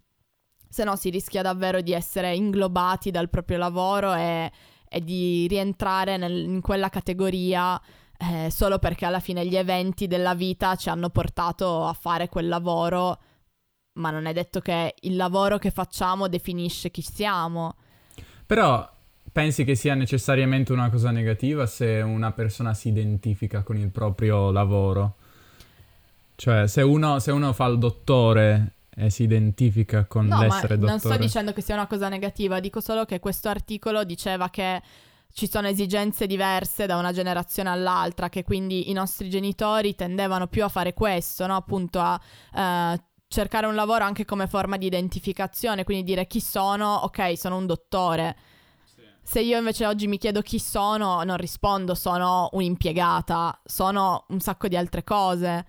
se 0.69 0.85
no 0.85 0.95
si 0.97 1.11
rischia 1.11 1.42
davvero 1.42 1.81
di 1.81 1.92
essere 1.92 2.35
inglobati 2.35 3.11
dal 3.11 3.29
proprio 3.29 3.59
lavoro 3.59 4.14
e, 4.14 4.53
e 4.88 5.01
di 5.03 5.47
rientrare 5.49 6.16
nel, 6.16 6.45
in 6.45 6.61
quella 6.61 6.88
categoria 6.90 7.81
eh, 8.19 8.51
solo 8.51 8.79
perché 8.79 9.05
alla 9.05 9.21
fine 9.21 9.47
gli 9.47 9.57
eventi 9.57 10.07
della 10.07 10.35
vita 10.35 10.77
ci 10.77 10.88
hanno 10.88 11.11
portato 11.11 11.85
a 11.85 11.92
fare 11.92 12.29
quel 12.29 12.49
lavoro, 12.49 13.19
ma 13.95 14.11
non 14.11 14.27
è 14.27 14.33
detto 14.33 14.61
che 14.61 14.95
il 15.01 15.16
lavoro 15.16 15.59
che 15.59 15.71
facciamo 15.71 16.29
definisce 16.29 16.90
chi 16.90 17.03
siamo. 17.03 17.77
Però 18.47 18.88
pensi 19.37 19.64
che 19.64 19.75
sia 19.75 19.94
necessariamente 19.94 20.72
una 20.72 20.88
cosa 20.88 21.11
negativa 21.11 21.66
se 21.66 22.01
una 22.01 22.33
persona 22.33 22.72
si 22.72 22.88
identifica 22.88 23.62
con 23.62 23.77
il 23.77 23.90
proprio 23.90 24.51
lavoro? 24.51 25.16
Cioè, 26.37 26.66
se 26.66 26.81
uno, 26.81 27.18
se 27.18 27.33
uno 27.33 27.53
fa 27.53 27.66
il 27.66 27.77
dottore 27.77 28.77
e 28.96 29.11
si 29.11 29.25
identifica 29.25 30.07
con 30.07 30.25
no, 30.25 30.40
l'essere 30.40 30.79
dottore... 30.79 30.90
Non 30.90 30.99
sto 31.01 31.16
dicendo 31.18 31.53
che 31.53 31.61
sia 31.61 31.75
una 31.75 31.87
cosa 31.87 32.09
negativa, 32.09 32.61
dico 32.61 32.81
solo 32.81 33.05
che 33.05 33.20
questo 33.20 33.51
articolo 33.51 34.05
diceva 34.05 34.49
che 34.49 34.81
ci 35.35 35.46
sono 35.51 35.68
esigenze 35.68 36.27
diverse 36.27 36.87
da 36.87 36.96
una 36.96 37.12
generazione 37.12 37.68
all'altra, 37.68 38.31
che 38.31 38.42
quindi 38.42 38.88
i 38.88 38.94
nostri 38.94 39.29
genitori 39.29 39.94
tendevano 39.94 40.46
più 40.46 40.64
a 40.64 40.68
fare 40.70 40.94
questo, 40.94 41.46
no? 41.46 41.57
appunto 41.57 42.01
a 42.01 42.18
eh, 42.55 43.03
cercare 43.29 43.66
un 43.66 43.75
lavoro 43.75 44.03
anche 44.03 44.25
come 44.25 44.46
forma 44.46 44.79
di 44.79 44.87
identificazione, 44.87 45.85
quindi 45.85 46.05
dire 46.05 46.27
chi 46.27 46.40
sono, 46.40 46.94
ok, 47.03 47.37
sono 47.37 47.59
un 47.59 47.66
dottore. 47.66 48.37
Se 49.29 49.41
io 49.41 49.59
invece 49.59 49.85
oggi 49.85 50.07
mi 50.07 50.19
chiedo 50.19 50.41
chi 50.41 50.61
sono, 50.61 51.25
non 51.25 51.37
rispondo 51.37 51.97
sono 51.97 52.49
un'impiegata, 52.53 53.61
sono 53.65 54.25
un 54.29 54.39
sacco 54.39 54.69
di 54.69 54.77
altre 54.77 55.03
cose. 55.03 55.67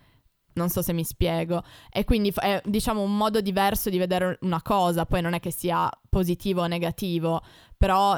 Non 0.54 0.70
so 0.70 0.84
se 0.84 0.94
mi 0.94 1.04
spiego. 1.04 1.64
E 1.90 2.04
quindi 2.04 2.32
è 2.36 2.62
diciamo 2.64 3.02
un 3.02 3.18
modo 3.18 3.42
diverso 3.42 3.90
di 3.90 3.98
vedere 3.98 4.38
una 4.42 4.62
cosa, 4.62 5.08
poi 5.08 5.24
non 5.24 5.34
è 5.34 5.40
che 5.40 5.50
sia 5.50 5.90
positivo 6.08 6.62
o 6.62 6.68
negativo, 6.68 7.42
però 7.76 8.16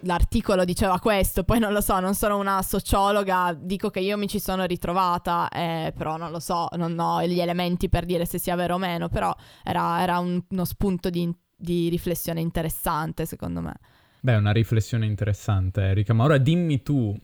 l'articolo 0.00 0.64
diceva 0.64 0.98
questo, 0.98 1.44
poi 1.44 1.60
non 1.60 1.72
lo 1.72 1.80
so, 1.80 2.00
non 2.00 2.14
sono 2.14 2.36
una 2.36 2.62
sociologa, 2.62 3.56
dico 3.56 3.90
che 3.90 4.00
io 4.00 4.18
mi 4.18 4.26
ci 4.26 4.40
sono 4.40 4.64
ritrovata, 4.64 5.48
eh, 5.50 5.94
però 5.96 6.16
non 6.16 6.32
lo 6.32 6.40
so, 6.40 6.66
non 6.72 6.98
ho 6.98 7.24
gli 7.24 7.38
elementi 7.38 7.88
per 7.88 8.06
dire 8.06 8.26
se 8.26 8.38
sia 8.38 8.56
vero 8.56 8.74
o 8.74 8.78
meno, 8.78 9.08
però 9.08 9.32
era, 9.62 10.02
era 10.02 10.18
un, 10.18 10.42
uno 10.48 10.64
spunto 10.64 11.10
di, 11.10 11.32
di, 11.56 11.88
riflessione 11.88 12.40
interessante 12.40 13.24
secondo 13.24 13.60
me. 13.60 13.74
Beh, 14.20 14.36
una 14.36 14.52
riflessione 14.52 15.06
interessante 15.06 15.80
Erika, 15.80 16.12
ma 16.12 16.24
ora 16.24 16.38
dimmi 16.38 16.82
tu 16.82 17.18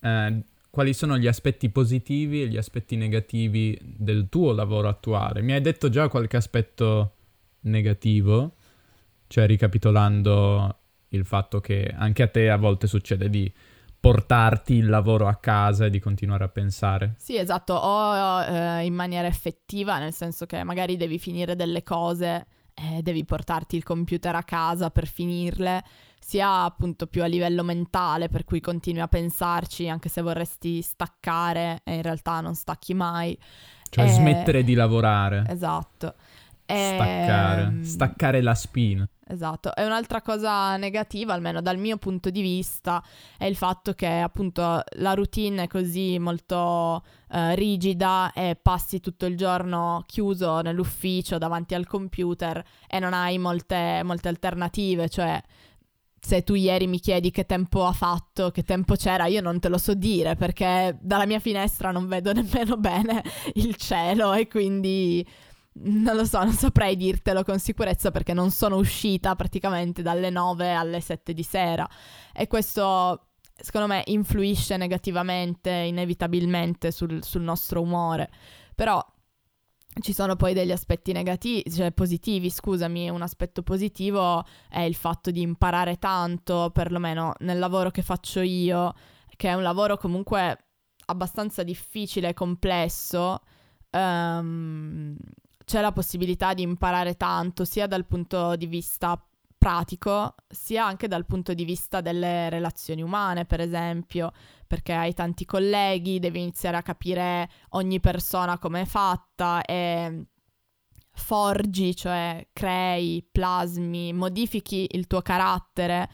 eh, 0.00 0.42
quali 0.70 0.92
sono 0.94 1.18
gli 1.18 1.26
aspetti 1.26 1.70
positivi 1.70 2.42
e 2.42 2.48
gli 2.48 2.56
aspetti 2.56 2.96
negativi 2.96 3.78
del 3.82 4.28
tuo 4.28 4.52
lavoro 4.52 4.88
attuale. 4.88 5.42
Mi 5.42 5.52
hai 5.52 5.60
detto 5.60 5.88
già 5.88 6.08
qualche 6.08 6.36
aspetto 6.36 7.14
negativo, 7.60 8.54
cioè 9.26 9.46
ricapitolando 9.46 10.78
il 11.08 11.24
fatto 11.24 11.60
che 11.60 11.92
anche 11.96 12.22
a 12.22 12.28
te 12.28 12.50
a 12.50 12.56
volte 12.56 12.86
succede 12.86 13.28
di 13.28 13.52
portarti 13.98 14.74
il 14.74 14.88
lavoro 14.88 15.26
a 15.26 15.34
casa 15.36 15.86
e 15.86 15.90
di 15.90 15.98
continuare 15.98 16.44
a 16.44 16.48
pensare. 16.48 17.14
Sì, 17.16 17.36
esatto, 17.36 17.74
o 17.74 18.42
eh, 18.42 18.84
in 18.84 18.94
maniera 18.94 19.26
effettiva, 19.26 19.98
nel 19.98 20.12
senso 20.12 20.46
che 20.46 20.62
magari 20.62 20.96
devi 20.96 21.18
finire 21.18 21.56
delle 21.56 21.82
cose 21.82 22.46
e 22.72 23.02
devi 23.02 23.24
portarti 23.24 23.74
il 23.76 23.82
computer 23.82 24.34
a 24.34 24.44
casa 24.44 24.90
per 24.90 25.06
finirle, 25.06 25.82
sia 26.26 26.64
appunto 26.64 27.06
più 27.06 27.22
a 27.22 27.26
livello 27.26 27.62
mentale, 27.62 28.28
per 28.28 28.42
cui 28.42 28.58
continui 28.58 29.00
a 29.00 29.06
pensarci 29.06 29.88
anche 29.88 30.08
se 30.08 30.22
vorresti 30.22 30.82
staccare 30.82 31.82
e 31.84 31.94
in 31.94 32.02
realtà 32.02 32.40
non 32.40 32.56
stacchi 32.56 32.94
mai. 32.94 33.38
Cioè 33.88 34.06
e... 34.06 34.08
smettere 34.08 34.64
di 34.64 34.74
lavorare. 34.74 35.44
Esatto. 35.46 36.14
Staccare, 36.64 37.76
e... 37.80 37.84
staccare 37.84 38.42
la 38.42 38.56
spina. 38.56 39.08
Esatto, 39.28 39.72
e 39.76 39.84
un'altra 39.84 40.20
cosa 40.20 40.76
negativa, 40.76 41.32
almeno 41.32 41.60
dal 41.60 41.78
mio 41.78 41.96
punto 41.96 42.30
di 42.30 42.42
vista, 42.42 43.00
è 43.38 43.44
il 43.44 43.54
fatto 43.54 43.92
che 43.92 44.08
appunto 44.08 44.82
la 44.96 45.14
routine 45.14 45.62
è 45.62 45.66
così 45.68 46.18
molto 46.18 47.04
eh, 47.30 47.54
rigida 47.54 48.32
e 48.32 48.56
passi 48.60 48.98
tutto 48.98 49.26
il 49.26 49.36
giorno 49.36 50.02
chiuso 50.06 50.60
nell'ufficio 50.60 51.38
davanti 51.38 51.74
al 51.74 51.86
computer 51.86 52.64
e 52.88 52.98
non 52.98 53.14
hai 53.14 53.38
molte, 53.38 54.02
molte 54.04 54.26
alternative, 54.26 55.08
cioè 55.08 55.40
se 56.26 56.42
tu 56.42 56.54
ieri 56.54 56.88
mi 56.88 56.98
chiedi 56.98 57.30
che 57.30 57.46
tempo 57.46 57.86
ha 57.86 57.92
fatto, 57.92 58.50
che 58.50 58.64
tempo 58.64 58.96
c'era, 58.96 59.26
io 59.26 59.40
non 59.40 59.60
te 59.60 59.68
lo 59.68 59.78
so 59.78 59.94
dire 59.94 60.34
perché 60.34 60.98
dalla 61.00 61.24
mia 61.24 61.38
finestra 61.38 61.92
non 61.92 62.08
vedo 62.08 62.32
nemmeno 62.34 62.76
bene 62.76 63.22
il 63.54 63.76
cielo 63.76 64.32
e 64.32 64.48
quindi 64.48 65.24
non 65.74 66.16
lo 66.16 66.24
so, 66.24 66.42
non 66.42 66.52
saprei 66.52 66.96
dirtelo 66.96 67.44
con 67.44 67.60
sicurezza 67.60 68.10
perché 68.10 68.32
non 68.34 68.50
sono 68.50 68.74
uscita 68.74 69.36
praticamente 69.36 70.02
dalle 70.02 70.30
9 70.30 70.72
alle 70.72 71.00
7 71.00 71.32
di 71.32 71.44
sera 71.44 71.88
e 72.32 72.48
questo 72.48 73.28
secondo 73.56 73.86
me 73.86 74.02
influisce 74.06 74.76
negativamente, 74.76 75.70
inevitabilmente 75.70 76.90
sul, 76.90 77.22
sul 77.22 77.42
nostro 77.42 77.80
umore. 77.80 78.30
Però 78.74 79.00
ci 80.00 80.12
sono 80.12 80.36
poi 80.36 80.52
degli 80.52 80.72
aspetti 80.72 81.12
negativi, 81.12 81.70
cioè 81.70 81.92
positivi, 81.92 82.50
scusami, 82.50 83.08
un 83.08 83.22
aspetto 83.22 83.62
positivo 83.62 84.44
è 84.68 84.80
il 84.80 84.94
fatto 84.94 85.30
di 85.30 85.40
imparare 85.40 85.96
tanto, 85.96 86.70
perlomeno 86.72 87.32
nel 87.38 87.58
lavoro 87.58 87.90
che 87.90 88.02
faccio 88.02 88.40
io, 88.40 88.92
che 89.36 89.48
è 89.48 89.54
un 89.54 89.62
lavoro 89.62 89.96
comunque 89.96 90.66
abbastanza 91.06 91.62
difficile 91.62 92.28
e 92.28 92.34
complesso. 92.34 93.40
Um, 93.90 95.16
c'è 95.64 95.80
la 95.80 95.92
possibilità 95.92 96.54
di 96.54 96.62
imparare 96.62 97.16
tanto 97.16 97.64
sia 97.64 97.86
dal 97.86 98.06
punto 98.06 98.54
di 98.56 98.66
vista 98.66 99.20
pratico, 99.66 100.36
sia 100.46 100.86
anche 100.86 101.08
dal 101.08 101.26
punto 101.26 101.52
di 101.52 101.64
vista 101.64 102.00
delle 102.00 102.48
relazioni 102.50 103.02
umane, 103.02 103.46
per 103.46 103.58
esempio, 103.58 104.30
perché 104.64 104.92
hai 104.92 105.12
tanti 105.12 105.44
colleghi, 105.44 106.20
devi 106.20 106.38
iniziare 106.38 106.76
a 106.76 106.82
capire 106.82 107.50
ogni 107.70 107.98
persona 107.98 108.58
come 108.58 108.82
è 108.82 108.84
fatta 108.84 109.62
e 109.62 110.26
forgi, 111.10 111.96
cioè 111.96 112.46
crei, 112.52 113.26
plasmi, 113.28 114.12
modifichi 114.12 114.86
il 114.92 115.08
tuo 115.08 115.20
carattere 115.20 116.08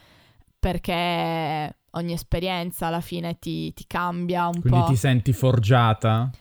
perché 0.57 1.77
ogni 1.91 2.13
esperienza 2.13 2.87
alla 2.87 3.01
fine 3.01 3.37
ti, 3.37 3.71
ti 3.73 3.85
cambia 3.85 4.47
un 4.47 4.53
Quindi 4.53 4.69
po'. 4.69 4.75
Quindi 4.77 4.93
ti 4.93 4.99
senti 4.99 5.31
forgiata? 5.31 6.31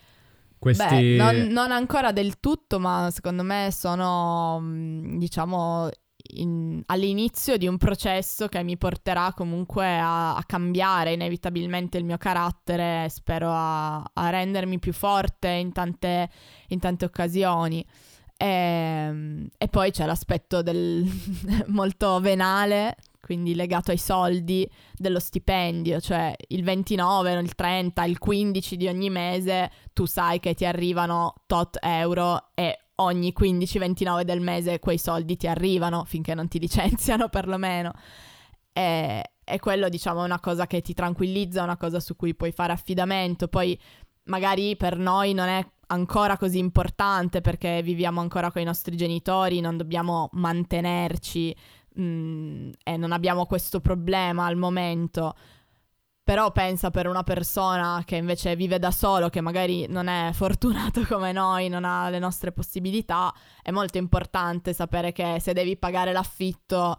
Questi... 0.59 0.85
Beh, 0.85 1.17
non, 1.17 1.47
non, 1.49 1.73
ancora 1.73 2.11
del 2.11 2.41
tutto, 2.41 2.79
ma 2.79 3.11
secondo 3.11 3.43
me 3.43 3.69
sono, 3.71 4.61
mm, 4.63 5.19
diciamo, 5.19 5.91
in, 6.35 6.83
all'inizio 6.87 7.57
di 7.57 7.67
un 7.67 7.77
processo 7.77 8.49
che 8.49 8.63
mi 8.63 8.77
porterà 8.77 9.33
comunque 9.35 9.99
a, 9.99 10.37
a 10.37 10.45
cambiare 10.45 11.13
inevitabilmente 11.13 11.99
il 11.99 12.05
mio 12.05 12.19
carattere, 12.19 13.09
spero 13.11 13.51
a, 13.51 13.97
a 14.01 14.31
rendermi 14.31 14.79
più 14.79 14.93
forte 14.93 15.49
in 15.49 15.73
tante, 15.73 16.31
in 16.69 16.79
tante 16.79 17.05
occasioni. 17.05 17.85
E, 18.37 18.47
ehm, 18.47 19.49
e, 19.57 19.69
poi 19.69 19.91
c'è 19.91 20.07
l'aspetto 20.07 20.63
del 20.63 21.07
molto 21.69 22.19
venale 22.21 22.97
quindi 23.23 23.55
legato 23.55 23.93
ai 23.93 23.99
soldi 23.99 24.69
dello 24.93 25.21
stipendio, 25.21 26.01
cioè 26.01 26.35
il 26.49 26.65
29, 26.65 27.33
il 27.35 27.55
30, 27.55 28.05
il 28.05 28.19
15 28.19 28.77
di 28.77 28.89
ogni 28.89 29.11
mese 29.11 29.71
tu 29.93 30.07
sai 30.07 30.41
che 30.41 30.55
ti 30.55 30.65
arrivano 30.65 31.35
tot 31.47 31.79
euro 31.81 32.49
e 32.55 32.82
ogni 33.03 33.33
15-29 33.39 34.23
del 34.23 34.41
mese 34.41 34.79
quei 34.79 34.99
soldi 34.99 35.37
ti 35.37 35.47
arrivano 35.47 36.05
finché 36.05 36.35
non 36.35 36.49
ti 36.49 36.59
licenziano 36.59 37.29
perlomeno. 37.31 37.93
E, 38.73 39.23
e 39.45 39.59
quello 39.59 39.89
diciamo 39.89 40.23
è 40.23 40.25
una 40.25 40.41
cosa 40.41 40.67
che 40.67 40.81
ti 40.81 40.95
tranquillizza, 40.95 41.63
una 41.63 41.77
cosa 41.77 42.01
su 42.01 42.17
cui 42.17 42.35
puoi 42.35 42.53
fare 42.53 42.73
affidamento, 42.73 43.49
poi 43.49 43.79
magari 44.25 44.77
per 44.77 44.97
noi 44.97 45.33
non 45.35 45.49
è 45.49 45.65
ancora 45.89 46.37
così 46.37 46.59
importante 46.59 47.41
perché 47.41 47.83
viviamo 47.83 48.21
ancora 48.21 48.51
con 48.51 48.63
i 48.63 48.65
nostri 48.65 48.97
genitori, 48.97 49.61
non 49.61 49.77
dobbiamo 49.77 50.29
mantenerci 50.33 51.55
mm, 52.01 52.71
e 52.83 52.97
non 52.97 53.13
abbiamo 53.13 53.47
questo 53.47 53.81
problema 53.81 54.47
al 54.47 54.57
momento. 54.57 55.35
Però 56.25 56.53
pensa 56.53 56.91
per 56.91 57.09
una 57.09 57.25
persona 57.25 58.03
che 58.07 58.15
invece 58.15 58.55
vive 58.55 58.79
da 58.79 58.93
solo, 58.93 59.29
che 59.29 59.41
magari 59.41 59.87
non 59.89 60.07
è 60.07 60.31
fortunato 60.33 61.03
come 61.09 61.33
noi, 61.33 61.69
non 61.69 61.85
ha 61.85 62.09
le 62.11 62.21
nostre 62.21 62.53
possibilità, 62.53 63.33
è 63.61 63.71
molto 63.73 63.99
importante 63.99 64.73
sapere 64.73 65.11
che 65.13 65.39
se 65.41 65.53
devi 65.53 65.77
pagare 65.77 66.13
l'affitto 66.13 66.99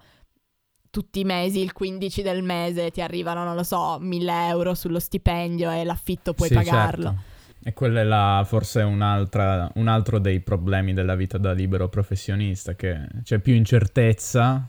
tutti 0.90 1.22
i 1.22 1.24
mesi, 1.24 1.60
il 1.60 1.74
15 1.74 2.22
del 2.22 2.44
mese, 2.44 2.92
ti 2.92 3.02
arrivano, 3.02 3.44
non 3.44 3.56
lo 3.56 3.64
so, 3.64 3.98
1000 4.00 4.48
euro 4.48 4.76
sullo 4.76 5.00
stipendio 5.00 5.72
e 5.72 5.84
l'affitto 5.84 6.34
puoi 6.34 6.50
sì, 6.50 6.54
pagarlo. 6.54 7.04
Certo. 7.04 7.32
E 7.64 7.74
quello 7.74 8.00
è 8.00 8.04
la, 8.04 8.44
forse 8.46 8.82
un 8.82 9.02
altro 9.02 10.20
dei 10.20 10.42
problemi 10.42 10.94
della 10.94 11.16
vita 11.16 11.38
da 11.38 11.54
libero 11.54 11.88
professionista, 11.88 12.76
che 12.76 13.08
c'è 13.24 13.40
più 13.40 13.54
incertezza 13.54 14.68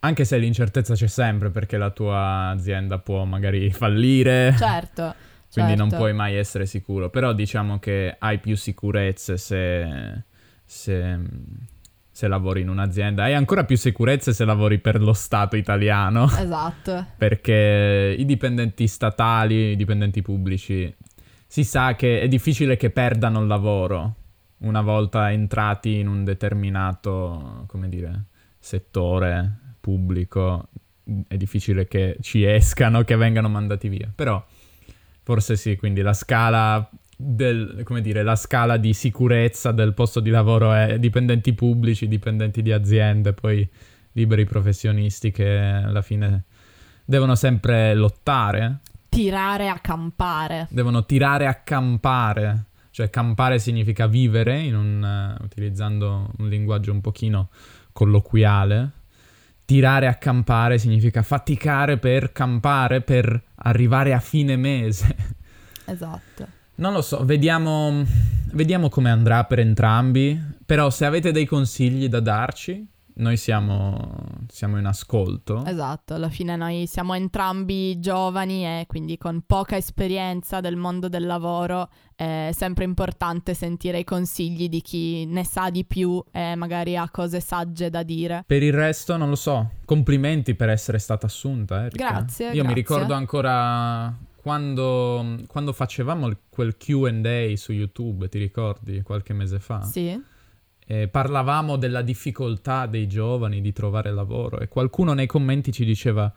anche 0.00 0.24
se 0.24 0.38
l'incertezza 0.38 0.94
c'è 0.94 1.06
sempre 1.06 1.50
perché 1.50 1.76
la 1.76 1.90
tua 1.90 2.48
azienda 2.48 2.98
può 2.98 3.24
magari 3.24 3.70
fallire. 3.72 4.54
Certo. 4.56 5.14
quindi 5.52 5.72
certo. 5.72 5.84
non 5.84 5.88
puoi 5.88 6.12
mai 6.12 6.36
essere 6.36 6.66
sicuro. 6.66 7.10
Però 7.10 7.32
diciamo 7.32 7.78
che 7.78 8.14
hai 8.18 8.38
più 8.38 8.56
sicurezze 8.56 9.36
se, 9.36 10.22
se, 10.64 11.18
se 12.10 12.28
lavori 12.28 12.60
in 12.60 12.68
un'azienda. 12.68 13.24
Hai 13.24 13.34
ancora 13.34 13.64
più 13.64 13.76
sicurezze 13.76 14.32
se 14.32 14.44
lavori 14.44 14.78
per 14.78 15.00
lo 15.00 15.12
Stato 15.12 15.56
italiano. 15.56 16.28
Esatto. 16.38 17.06
perché 17.16 18.14
i 18.16 18.24
dipendenti 18.24 18.86
statali, 18.86 19.72
i 19.72 19.76
dipendenti 19.76 20.22
pubblici, 20.22 20.94
si 21.46 21.64
sa 21.64 21.94
che 21.94 22.20
è 22.20 22.28
difficile 22.28 22.76
che 22.76 22.90
perdano 22.90 23.40
il 23.40 23.46
lavoro 23.46 24.14
una 24.58 24.80
volta 24.80 25.30
entrati 25.30 25.98
in 25.98 26.08
un 26.08 26.24
determinato, 26.24 27.64
come 27.66 27.88
dire, 27.88 28.24
settore 28.58 29.65
pubblico 29.86 30.66
è 31.28 31.36
difficile 31.36 31.86
che 31.86 32.16
ci 32.20 32.42
escano, 32.42 33.04
che 33.04 33.14
vengano 33.14 33.48
mandati 33.48 33.88
via. 33.88 34.10
Però 34.12 34.44
forse 35.22 35.54
sì, 35.54 35.76
quindi 35.76 36.02
la 36.02 36.12
scala 36.12 36.90
del, 37.16 37.82
come 37.84 38.00
dire, 38.00 38.24
la 38.24 38.34
scala 38.34 38.78
di 38.78 38.92
sicurezza 38.92 39.70
del 39.70 39.94
posto 39.94 40.18
di 40.18 40.30
lavoro 40.30 40.72
è 40.72 40.98
dipendenti 40.98 41.52
pubblici, 41.52 42.08
dipendenti 42.08 42.60
di 42.62 42.72
aziende, 42.72 43.32
poi 43.32 43.68
liberi 44.12 44.44
professionisti 44.44 45.30
che 45.30 45.56
alla 45.56 46.02
fine 46.02 46.42
devono 47.04 47.36
sempre 47.36 47.94
lottare. 47.94 48.80
Tirare 49.08 49.68
a 49.68 49.78
campare. 49.78 50.66
Devono 50.70 51.04
tirare 51.04 51.46
a 51.46 51.54
campare. 51.54 52.64
Cioè 52.90 53.10
campare 53.10 53.60
significa 53.60 54.08
vivere, 54.08 54.72
un, 54.72 55.36
uh, 55.38 55.44
utilizzando 55.44 56.32
un 56.38 56.48
linguaggio 56.48 56.90
un 56.90 57.00
pochino 57.00 57.50
colloquiale. 57.92 58.95
Tirare 59.66 60.06
a 60.06 60.14
campare 60.14 60.78
significa 60.78 61.22
faticare 61.22 61.98
per 61.98 62.32
campare, 62.32 63.02
per 63.02 63.42
arrivare 63.56 64.14
a 64.14 64.20
fine 64.20 64.56
mese. 64.56 65.14
Esatto. 65.84 66.46
Non 66.76 66.92
lo 66.92 67.02
so, 67.02 67.24
vediamo, 67.24 68.04
vediamo 68.52 68.88
come 68.88 69.10
andrà 69.10 69.44
per 69.44 69.58
entrambi. 69.58 70.40
Però 70.64 70.88
se 70.88 71.04
avete 71.04 71.32
dei 71.32 71.46
consigli 71.46 72.08
da 72.08 72.20
darci, 72.20 72.86
noi 73.18 73.36
siamo, 73.36 74.14
siamo, 74.48 74.78
in 74.78 74.86
ascolto. 74.86 75.64
Esatto, 75.64 76.14
alla 76.14 76.28
fine 76.28 76.56
noi 76.56 76.86
siamo 76.86 77.14
entrambi 77.14 77.98
giovani 77.98 78.64
e 78.64 78.84
quindi 78.86 79.16
con 79.16 79.42
poca 79.46 79.76
esperienza 79.76 80.60
del 80.60 80.76
mondo 80.76 81.08
del 81.08 81.24
lavoro 81.24 81.88
è 82.14 82.50
sempre 82.52 82.84
importante 82.84 83.54
sentire 83.54 84.00
i 84.00 84.04
consigli 84.04 84.68
di 84.68 84.80
chi 84.80 85.24
ne 85.26 85.44
sa 85.44 85.70
di 85.70 85.84
più 85.84 86.22
e 86.30 86.54
magari 86.56 86.96
ha 86.96 87.08
cose 87.10 87.40
sagge 87.40 87.88
da 87.88 88.02
dire. 88.02 88.44
Per 88.46 88.62
il 88.62 88.72
resto 88.72 89.16
non 89.16 89.28
lo 89.30 89.36
so, 89.36 89.70
complimenti 89.84 90.54
per 90.54 90.68
essere 90.68 90.98
stata 90.98 91.26
assunta. 91.26 91.84
Erika. 91.84 92.08
Grazie. 92.08 92.46
Io 92.46 92.52
grazie. 92.52 92.68
mi 92.68 92.74
ricordo 92.74 93.14
ancora 93.14 94.14
quando, 94.36 95.38
quando 95.46 95.72
facevamo 95.72 96.30
quel 96.50 96.76
QA 96.76 97.56
su 97.56 97.72
YouTube, 97.72 98.28
ti 98.28 98.38
ricordi, 98.38 99.00
qualche 99.02 99.32
mese 99.32 99.58
fa? 99.58 99.82
Sì 99.82 100.34
eh, 100.86 101.08
parlavamo 101.08 101.76
della 101.76 102.02
difficoltà 102.02 102.86
dei 102.86 103.08
giovani 103.08 103.60
di 103.60 103.72
trovare 103.72 104.12
lavoro 104.12 104.60
e 104.60 104.68
qualcuno 104.68 105.12
nei 105.12 105.26
commenti 105.26 105.72
ci 105.72 105.84
diceva 105.84 106.32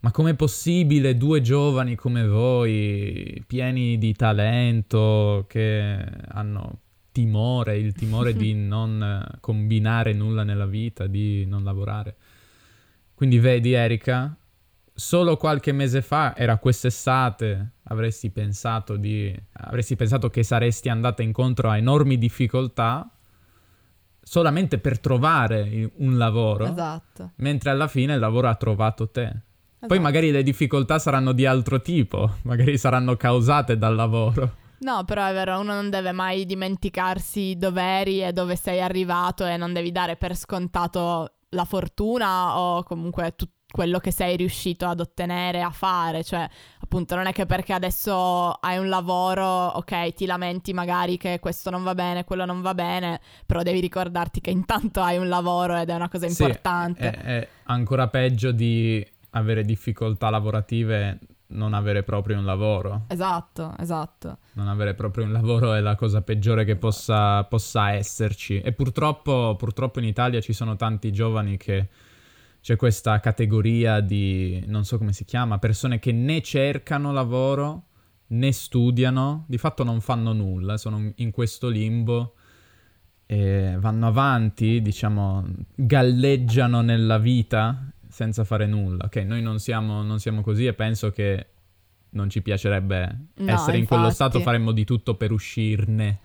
ma 0.00 0.12
com'è 0.12 0.34
possibile 0.34 1.16
due 1.16 1.40
giovani 1.40 1.96
come 1.96 2.24
voi, 2.26 3.42
pieni 3.46 3.98
di 3.98 4.14
talento, 4.14 5.44
che 5.48 6.06
hanno 6.28 6.82
timore, 7.10 7.78
il 7.78 7.92
timore 7.94 8.32
di 8.32 8.54
non 8.54 9.26
combinare 9.40 10.12
nulla 10.12 10.44
nella 10.44 10.66
vita, 10.66 11.08
di 11.08 11.44
non 11.46 11.64
lavorare. 11.64 12.14
Quindi 13.12 13.40
vedi 13.40 13.72
Erika, 13.72 14.36
solo 14.94 15.36
qualche 15.36 15.72
mese 15.72 16.00
fa 16.00 16.36
era 16.36 16.58
quest'estate, 16.58 17.72
avresti 17.84 18.30
pensato, 18.30 18.96
di, 18.96 19.34
avresti 19.52 19.96
pensato 19.96 20.30
che 20.30 20.44
saresti 20.44 20.88
andata 20.88 21.22
incontro 21.22 21.70
a 21.70 21.76
enormi 21.76 22.18
difficoltà 22.18 23.17
solamente 24.28 24.78
per 24.78 25.00
trovare 25.00 25.90
un 25.96 26.18
lavoro. 26.18 26.66
Esatto. 26.66 27.32
Mentre 27.36 27.70
alla 27.70 27.88
fine 27.88 28.12
il 28.12 28.20
lavoro 28.20 28.48
ha 28.48 28.54
trovato 28.56 29.08
te. 29.08 29.22
Esatto. 29.22 29.86
Poi 29.86 29.98
magari 30.00 30.30
le 30.30 30.42
difficoltà 30.42 30.98
saranno 30.98 31.32
di 31.32 31.46
altro 31.46 31.80
tipo, 31.80 32.36
magari 32.44 32.76
saranno 32.76 33.16
causate 33.16 33.78
dal 33.78 33.94
lavoro. 33.94 34.56
No, 34.80 35.02
però 35.04 35.26
è 35.26 35.32
vero, 35.32 35.58
uno 35.58 35.72
non 35.72 35.88
deve 35.88 36.12
mai 36.12 36.44
dimenticarsi 36.44 37.56
dove 37.56 37.80
eri 37.82 38.22
e 38.22 38.32
dove 38.32 38.54
sei 38.54 38.82
arrivato 38.82 39.46
e 39.46 39.56
non 39.56 39.72
devi 39.72 39.90
dare 39.90 40.16
per 40.16 40.36
scontato 40.36 41.32
la 41.50 41.64
fortuna 41.64 42.58
o 42.58 42.82
comunque 42.82 43.34
tutto 43.34 43.54
quello 43.70 43.98
che 43.98 44.10
sei 44.10 44.36
riuscito 44.36 44.86
ad 44.86 45.00
ottenere, 45.00 45.62
a 45.62 45.70
fare, 45.70 46.24
cioè 46.24 46.48
appunto 46.88 47.14
non 47.14 47.26
è 47.26 47.32
che 47.32 47.44
perché 47.44 47.74
adesso 47.74 48.50
hai 48.50 48.78
un 48.78 48.88
lavoro, 48.88 49.44
ok, 49.44 50.14
ti 50.14 50.24
lamenti 50.24 50.72
magari 50.72 51.18
che 51.18 51.38
questo 51.38 51.68
non 51.68 51.82
va 51.82 51.94
bene, 51.94 52.24
quello 52.24 52.46
non 52.46 52.62
va 52.62 52.72
bene, 52.72 53.20
però 53.44 53.62
devi 53.62 53.78
ricordarti 53.78 54.40
che 54.40 54.50
intanto 54.50 55.02
hai 55.02 55.18
un 55.18 55.28
lavoro 55.28 55.76
ed 55.76 55.90
è 55.90 55.94
una 55.94 56.08
cosa 56.08 56.24
importante. 56.26 57.12
Sì, 57.12 57.26
è, 57.26 57.40
è 57.40 57.48
ancora 57.64 58.08
peggio 58.08 58.52
di 58.52 59.06
avere 59.32 59.64
difficoltà 59.64 60.30
lavorative 60.30 61.18
non 61.48 61.74
avere 61.74 62.02
proprio 62.02 62.38
un 62.38 62.46
lavoro. 62.46 63.04
Esatto, 63.08 63.74
esatto. 63.78 64.38
Non 64.54 64.68
avere 64.68 64.94
proprio 64.94 65.24
un 65.24 65.32
lavoro 65.32 65.74
è 65.74 65.80
la 65.80 65.94
cosa 65.94 66.22
peggiore 66.22 66.64
che 66.64 66.76
possa, 66.76 67.44
possa 67.44 67.92
esserci. 67.92 68.60
E 68.60 68.72
purtroppo, 68.72 69.56
purtroppo 69.58 69.98
in 69.98 70.06
Italia 70.06 70.40
ci 70.40 70.54
sono 70.54 70.76
tanti 70.76 71.12
giovani 71.12 71.58
che 71.58 71.88
c'è 72.68 72.76
questa 72.76 73.18
categoria 73.18 74.00
di, 74.00 74.62
non 74.66 74.84
so 74.84 74.98
come 74.98 75.14
si 75.14 75.24
chiama, 75.24 75.56
persone 75.56 75.98
che 75.98 76.12
né 76.12 76.42
cercano 76.42 77.12
lavoro 77.12 77.84
né 78.26 78.52
studiano, 78.52 79.46
di 79.48 79.56
fatto 79.56 79.84
non 79.84 80.02
fanno 80.02 80.34
nulla, 80.34 80.76
sono 80.76 81.10
in 81.14 81.30
questo 81.30 81.70
limbo 81.70 82.34
e 83.24 83.74
vanno 83.78 84.06
avanti, 84.06 84.82
diciamo, 84.82 85.46
galleggiano 85.74 86.82
nella 86.82 87.16
vita 87.16 87.90
senza 88.06 88.44
fare 88.44 88.66
nulla. 88.66 89.06
Ok, 89.06 89.16
noi 89.16 89.40
non 89.40 89.60
siamo, 89.60 90.02
non 90.02 90.20
siamo 90.20 90.42
così 90.42 90.66
e 90.66 90.74
penso 90.74 91.10
che 91.10 91.46
non 92.10 92.28
ci 92.28 92.42
piacerebbe 92.42 93.18
No, 93.36 93.50
essere 93.50 93.78
in 93.78 93.86
quello 93.86 94.08
infatti. 94.08 94.14
stato, 94.14 94.40
faremmo 94.40 94.72
di 94.72 94.84
tutto 94.84 95.14
per 95.14 95.32
uscirne, 95.32 96.18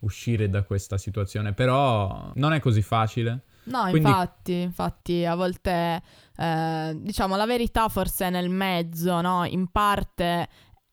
uscire 0.00 0.50
da 0.50 0.64
questa 0.64 0.98
situazione, 0.98 1.54
però 1.54 2.30
non 2.34 2.52
è 2.52 2.60
così 2.60 2.82
facile. 2.82 3.40
No, 3.70 3.90
Quindi- 3.90 4.08
infatti, 4.08 4.60
infatti 4.60 5.24
a 5.24 5.34
volte 5.34 6.02
eh, 6.36 6.96
diciamo 6.96 7.36
la 7.36 7.46
verità 7.46 7.88
forse 7.88 8.26
è 8.26 8.30
nel 8.30 8.48
mezzo, 8.48 9.20
no? 9.20 9.44
In 9.44 9.68
parte 9.68 10.48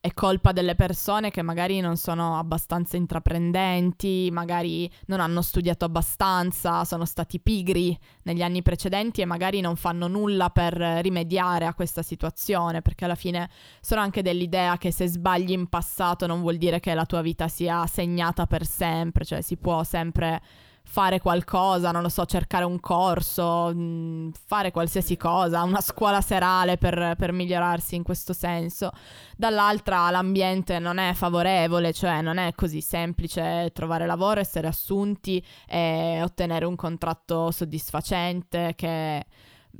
è 0.06 0.14
colpa 0.14 0.52
delle 0.52 0.76
persone 0.76 1.32
che 1.32 1.42
magari 1.42 1.80
non 1.80 1.96
sono 1.96 2.38
abbastanza 2.38 2.96
intraprendenti, 2.96 4.28
magari 4.30 4.88
non 5.06 5.18
hanno 5.18 5.42
studiato 5.42 5.84
abbastanza, 5.84 6.84
sono 6.84 7.04
stati 7.04 7.40
pigri 7.40 7.98
negli 8.22 8.40
anni 8.40 8.62
precedenti 8.62 9.20
e 9.20 9.24
magari 9.24 9.60
non 9.60 9.74
fanno 9.74 10.06
nulla 10.06 10.50
per 10.50 10.74
rimediare 10.74 11.66
a 11.66 11.74
questa 11.74 12.02
situazione, 12.02 12.82
perché 12.82 13.04
alla 13.04 13.16
fine 13.16 13.50
sono 13.80 14.00
anche 14.00 14.22
dell'idea 14.22 14.78
che 14.78 14.92
se 14.92 15.08
sbagli 15.08 15.50
in 15.50 15.66
passato 15.66 16.28
non 16.28 16.40
vuol 16.40 16.56
dire 16.56 16.78
che 16.78 16.94
la 16.94 17.04
tua 17.04 17.20
vita 17.20 17.48
sia 17.48 17.84
segnata 17.86 18.46
per 18.46 18.64
sempre, 18.64 19.24
cioè 19.24 19.40
si 19.40 19.56
può 19.56 19.82
sempre 19.82 20.40
fare 20.88 21.20
qualcosa, 21.20 21.90
non 21.90 22.00
lo 22.00 22.08
so, 22.08 22.24
cercare 22.24 22.64
un 22.64 22.78
corso, 22.80 23.74
mh, 23.74 24.30
fare 24.46 24.70
qualsiasi 24.70 25.16
cosa, 25.16 25.62
una 25.62 25.80
scuola 25.80 26.20
serale 26.20 26.78
per, 26.78 27.14
per 27.18 27.32
migliorarsi 27.32 27.96
in 27.96 28.02
questo 28.02 28.32
senso. 28.32 28.92
Dall'altra 29.36 30.08
l'ambiente 30.10 30.78
non 30.78 30.98
è 30.98 31.12
favorevole, 31.12 31.92
cioè 31.92 32.22
non 32.22 32.38
è 32.38 32.54
così 32.54 32.80
semplice 32.80 33.70
trovare 33.74 34.06
lavoro, 34.06 34.40
essere 34.40 34.68
assunti 34.68 35.44
e 35.66 36.20
ottenere 36.22 36.64
un 36.64 36.76
contratto 36.76 37.50
soddisfacente 37.50 38.72
che... 38.74 39.26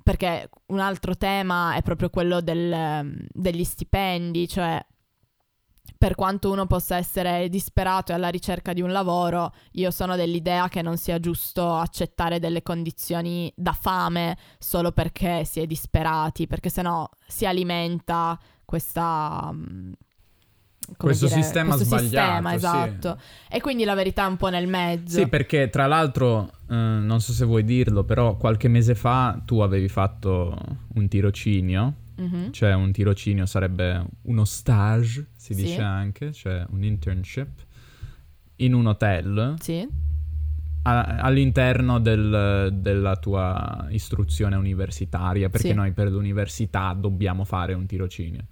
Perché 0.03 0.51
un 0.67 0.81
altro 0.81 1.17
tema 1.17 1.75
è 1.75 1.81
proprio 1.81 2.11
quello 2.11 2.43
del- 2.43 3.27
degli 3.33 3.65
stipendi, 3.65 4.47
cioè 4.47 4.85
per 6.07 6.15
quanto 6.15 6.53
uno 6.53 6.67
possa 6.67 6.97
essere 6.99 7.49
disperato 7.49 8.13
e 8.13 8.15
alla 8.15 8.29
ricerca 8.29 8.73
di 8.73 8.81
un 8.81 8.93
lavoro, 8.93 9.53
io 9.73 9.91
sono 9.91 10.15
dell'idea 10.15 10.69
che 10.69 10.81
non 10.81 10.97
sia 10.99 11.19
giusto 11.19 11.75
accettare 11.75 12.39
delle 12.39 12.63
condizioni 12.63 13.53
da 13.57 13.73
fame 13.73 14.37
solo 14.57 14.93
perché 14.93 15.45
si 15.45 15.59
è 15.59 15.67
disperati, 15.67 16.47
perché 16.47 16.69
sennò 16.69 17.09
si 17.27 17.45
alimenta 17.45 18.39
questa... 18.65 19.51
mm, 19.53 19.93
Questo 20.97 21.27
dire, 21.27 21.43
sistema 21.43 21.75
questo 21.75 21.97
sbagliato, 21.97 22.05
sistema, 22.07 22.51
sì. 22.51 22.55
esatto. 22.55 23.21
E 23.49 23.61
quindi 23.61 23.83
la 23.83 23.95
verità 23.95 24.27
è 24.27 24.29
un 24.29 24.37
po' 24.37 24.49
nel 24.49 24.69
mezzo. 24.69 25.19
Sì, 25.19 25.27
perché 25.27 25.69
tra 25.71 25.89
l'altro, 25.89 26.53
eh, 26.71 26.75
non 26.77 27.21
so 27.21 27.33
se 27.33 27.45
vuoi 27.45 27.65
dirlo, 27.65 28.05
però 28.05 28.37
qualche 28.37 28.69
mese 28.69 28.95
fa 28.95 29.43
tu 29.45 29.59
avevi 29.59 29.89
fatto 29.89 30.57
un 30.95 31.09
tirocinio, 31.09 31.95
Mhm. 32.19 32.51
cioè 32.53 32.73
un 32.75 32.93
tirocinio 32.93 33.47
sarebbe 33.47 34.05
uno 34.23 34.45
stage, 34.45 35.27
si 35.37 35.55
Sì. 35.55 35.63
dice 35.63 35.81
anche, 35.83 36.33
cioè 36.33 36.65
un 36.71 36.83
internship, 36.83 37.65
in 38.57 38.73
un 38.75 38.87
hotel 38.87 39.55
Sì, 39.61 39.87
a- 40.83 41.05
all'interno 41.19 41.99
del- 41.99 42.71
della 42.81 43.17
tua 43.17 43.87
istruzione 43.91 44.57
universitaria, 44.57 45.49
perché 45.51 45.69
Sì. 45.69 45.75
noi 45.75 45.93
per 45.93 46.11
l'università 46.11 46.93
dobbiamo 46.99 47.45
fare 47.45 47.75
un 47.75 47.87
tirocinio. 47.87 48.45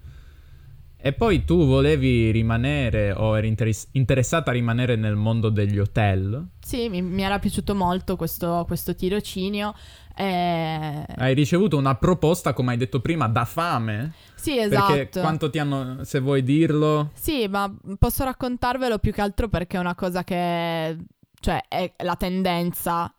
E 0.97 1.13
poi 1.13 1.45
tu 1.45 1.65
volevi 1.67 2.31
rimanere 2.31 3.11
o 3.11 3.37
eri 3.37 3.47
interes- 3.47 3.89
interessata 3.91 4.49
a 4.49 4.53
rimanere 4.53 4.95
nel 4.95 5.15
mondo 5.15 5.49
degli 5.49 5.77
hotel. 5.77 6.47
sì 6.59 6.89
mi, 6.89 7.01
mi 7.03 7.21
era 7.21 7.37
piaciuto 7.37 7.75
molto 7.75 8.15
questo, 8.15 8.63
questo 8.65 8.95
tirocinio. 8.95 9.73
Eh, 10.15 11.05
Hai 11.15 11.33
ricevuto 11.33 11.77
una 11.77 11.95
proposta, 11.95 12.53
come 12.53 12.71
hai 12.71 12.77
detto 12.77 13.01
prima, 13.01 13.27
da 13.27 13.45
fame. 13.45 14.13
Sì, 14.35 14.57
esatto. 14.57 14.93
Perché 14.93 15.19
quanto 15.19 15.49
ti 15.49 15.59
hanno, 15.59 16.03
se 16.03 16.19
vuoi 16.19 16.43
dirlo, 16.43 17.11
Sì, 17.13 17.47
ma 17.47 17.73
posso 17.97 18.23
raccontarvelo 18.23 18.99
più 18.99 19.11
che 19.11 19.21
altro 19.21 19.47
perché 19.49 19.77
è 19.77 19.79
una 19.79 19.95
cosa 19.95 20.23
che, 20.23 20.97
cioè, 21.39 21.63
è 21.67 21.93
la 22.03 22.15
tendenza 22.15 23.13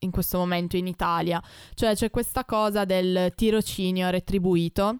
in 0.00 0.10
questo 0.10 0.38
momento 0.38 0.76
in 0.76 0.86
Italia. 0.86 1.42
Cioè 1.74 1.94
c'è 1.94 2.10
questa 2.10 2.44
cosa 2.44 2.84
del 2.84 3.32
tirocinio 3.34 4.10
retribuito. 4.10 4.98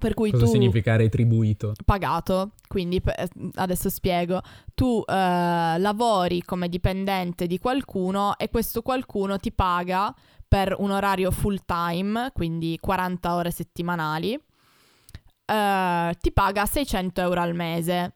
Per 0.00 0.14
cui 0.14 0.30
Cosa 0.30 0.46
tu 0.46 0.50
significa 0.50 0.96
retribuito? 0.96 1.74
pagato, 1.84 2.52
quindi 2.66 3.02
pe- 3.02 3.28
adesso 3.56 3.90
spiego, 3.90 4.40
tu 4.74 5.04
eh, 5.06 5.12
lavori 5.78 6.42
come 6.42 6.70
dipendente 6.70 7.46
di 7.46 7.58
qualcuno 7.58 8.38
e 8.38 8.48
questo 8.48 8.80
qualcuno 8.80 9.36
ti 9.36 9.52
paga 9.52 10.14
per 10.48 10.74
un 10.78 10.90
orario 10.90 11.30
full 11.30 11.58
time, 11.66 12.30
quindi 12.32 12.78
40 12.80 13.34
ore 13.34 13.50
settimanali, 13.50 14.32
eh, 15.44 16.16
ti 16.18 16.32
paga 16.32 16.64
600 16.64 17.20
euro 17.20 17.40
al 17.42 17.54
mese, 17.54 18.12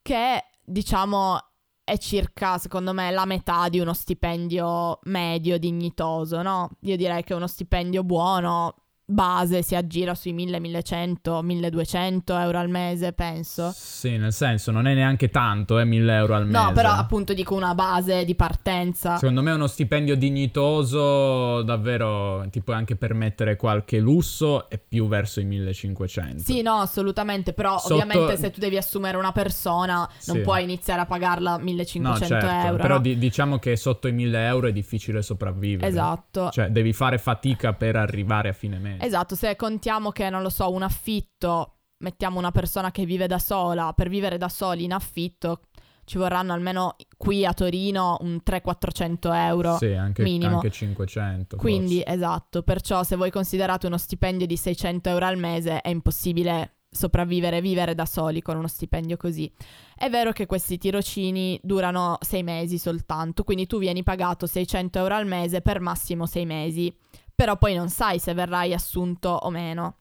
che 0.00 0.44
diciamo 0.64 1.38
è 1.84 1.98
circa, 1.98 2.56
secondo 2.56 2.92
me, 2.94 3.10
la 3.10 3.26
metà 3.26 3.68
di 3.68 3.80
uno 3.80 3.92
stipendio 3.92 5.00
medio 5.04 5.58
dignitoso, 5.58 6.40
no? 6.40 6.70
Io 6.82 6.96
direi 6.96 7.22
che 7.22 7.34
uno 7.34 7.46
stipendio 7.46 8.02
buono 8.02 8.76
base 9.04 9.62
si 9.62 9.74
aggira 9.74 10.14
sui 10.14 10.32
1000, 10.32 10.58
1100, 10.60 11.42
1200 11.42 12.38
euro 12.38 12.58
al 12.58 12.68
mese, 12.68 13.12
penso. 13.12 13.70
Sì, 13.74 14.16
nel 14.16 14.32
senso, 14.32 14.70
non 14.70 14.86
è 14.86 14.94
neanche 14.94 15.28
tanto, 15.28 15.78
eh, 15.78 15.84
1000 15.84 16.14
euro 16.16 16.34
al 16.34 16.46
mese. 16.46 16.64
No, 16.64 16.72
però 16.72 16.90
appunto 16.92 17.34
dico 17.34 17.54
una 17.54 17.74
base 17.74 18.24
di 18.24 18.34
partenza. 18.34 19.16
Secondo 19.18 19.42
me 19.42 19.52
uno 19.52 19.66
stipendio 19.66 20.16
dignitoso 20.16 21.62
davvero 21.62 22.46
ti 22.50 22.60
puoi 22.60 22.76
anche 22.76 22.96
permettere 22.96 23.56
qualche 23.56 23.98
lusso 23.98 24.68
e 24.70 24.78
più 24.78 25.06
verso 25.08 25.40
i 25.40 25.44
1500. 25.44 26.42
Sì, 26.42 26.62
no, 26.62 26.74
assolutamente, 26.76 27.52
però 27.52 27.78
Sotto- 27.78 27.94
ovviamente 27.94 28.36
se 28.36 28.50
tu 28.50 28.60
devi 28.60 28.76
assumere 28.76 29.16
una 29.16 29.32
persona 29.32 30.08
non 30.26 30.36
Sì. 30.36 30.42
puoi 30.42 30.62
iniziare 30.62 31.00
a 31.02 31.06
pagarla 31.06 31.56
No, 31.56 31.62
1500 31.64 32.26
certo, 32.26 32.46
euro. 32.66 32.82
però 32.82 32.94
no? 32.94 33.00
di- 33.00 33.18
diciamo 33.18 33.58
che 33.58 33.76
sotto 33.76 34.08
i 34.08 34.12
1000 34.12 34.46
euro 34.46 34.68
è 34.68 34.72
difficile 34.72 35.22
sopravvivere. 35.22 35.86
Esatto. 35.88 36.50
Cioè, 36.50 36.68
devi 36.68 36.92
fare 36.92 37.18
fatica 37.18 37.72
per 37.72 37.96
arrivare 37.96 38.48
a 38.48 38.52
fine 38.52 38.78
mese. 38.78 39.01
Esatto, 39.04 39.34
se 39.34 39.56
contiamo 39.56 40.10
che, 40.10 40.30
non 40.30 40.42
lo 40.42 40.50
so, 40.50 40.70
un 40.70 40.82
affitto, 40.82 41.78
mettiamo 41.98 42.38
una 42.38 42.52
persona 42.52 42.90
che 42.90 43.04
vive 43.04 43.26
da 43.26 43.38
sola, 43.38 43.92
per 43.94 44.08
vivere 44.08 44.38
da 44.38 44.48
soli 44.48 44.84
in 44.84 44.92
affitto 44.92 45.62
ci 46.04 46.18
vorranno 46.18 46.52
almeno 46.52 46.96
qui 47.16 47.46
a 47.46 47.52
Torino 47.52 48.18
un 48.20 48.40
300-400 48.44 49.34
euro. 49.34 49.76
Sì, 49.76 49.92
anche, 49.92 50.22
minimo. 50.22 50.56
anche 50.56 50.70
500. 50.70 51.56
Quindi, 51.56 51.98
forse. 51.98 52.12
esatto, 52.12 52.62
perciò 52.62 53.02
se 53.02 53.16
voi 53.16 53.30
considerate 53.30 53.86
uno 53.86 53.98
stipendio 53.98 54.46
di 54.46 54.56
600 54.56 55.08
euro 55.08 55.26
al 55.26 55.38
mese 55.38 55.80
è 55.80 55.88
impossibile 55.88 56.76
sopravvivere, 56.90 57.62
vivere 57.62 57.94
da 57.94 58.04
soli 58.04 58.42
con 58.42 58.56
uno 58.56 58.66
stipendio 58.66 59.16
così. 59.16 59.50
È 59.96 60.10
vero 60.10 60.32
che 60.32 60.46
questi 60.46 60.76
tirocini 60.76 61.58
durano 61.62 62.18
sei 62.20 62.42
mesi 62.42 62.76
soltanto, 62.76 63.44
quindi 63.44 63.66
tu 63.66 63.78
vieni 63.78 64.02
pagato 64.02 64.46
600 64.46 64.98
euro 64.98 65.14
al 65.14 65.26
mese 65.26 65.62
per 65.62 65.80
massimo 65.80 66.26
sei 66.26 66.44
mesi, 66.44 66.94
però 67.42 67.56
poi 67.56 67.74
non 67.74 67.88
sai 67.88 68.20
se 68.20 68.34
verrai 68.34 68.72
assunto 68.72 69.28
o 69.28 69.50
meno. 69.50 69.96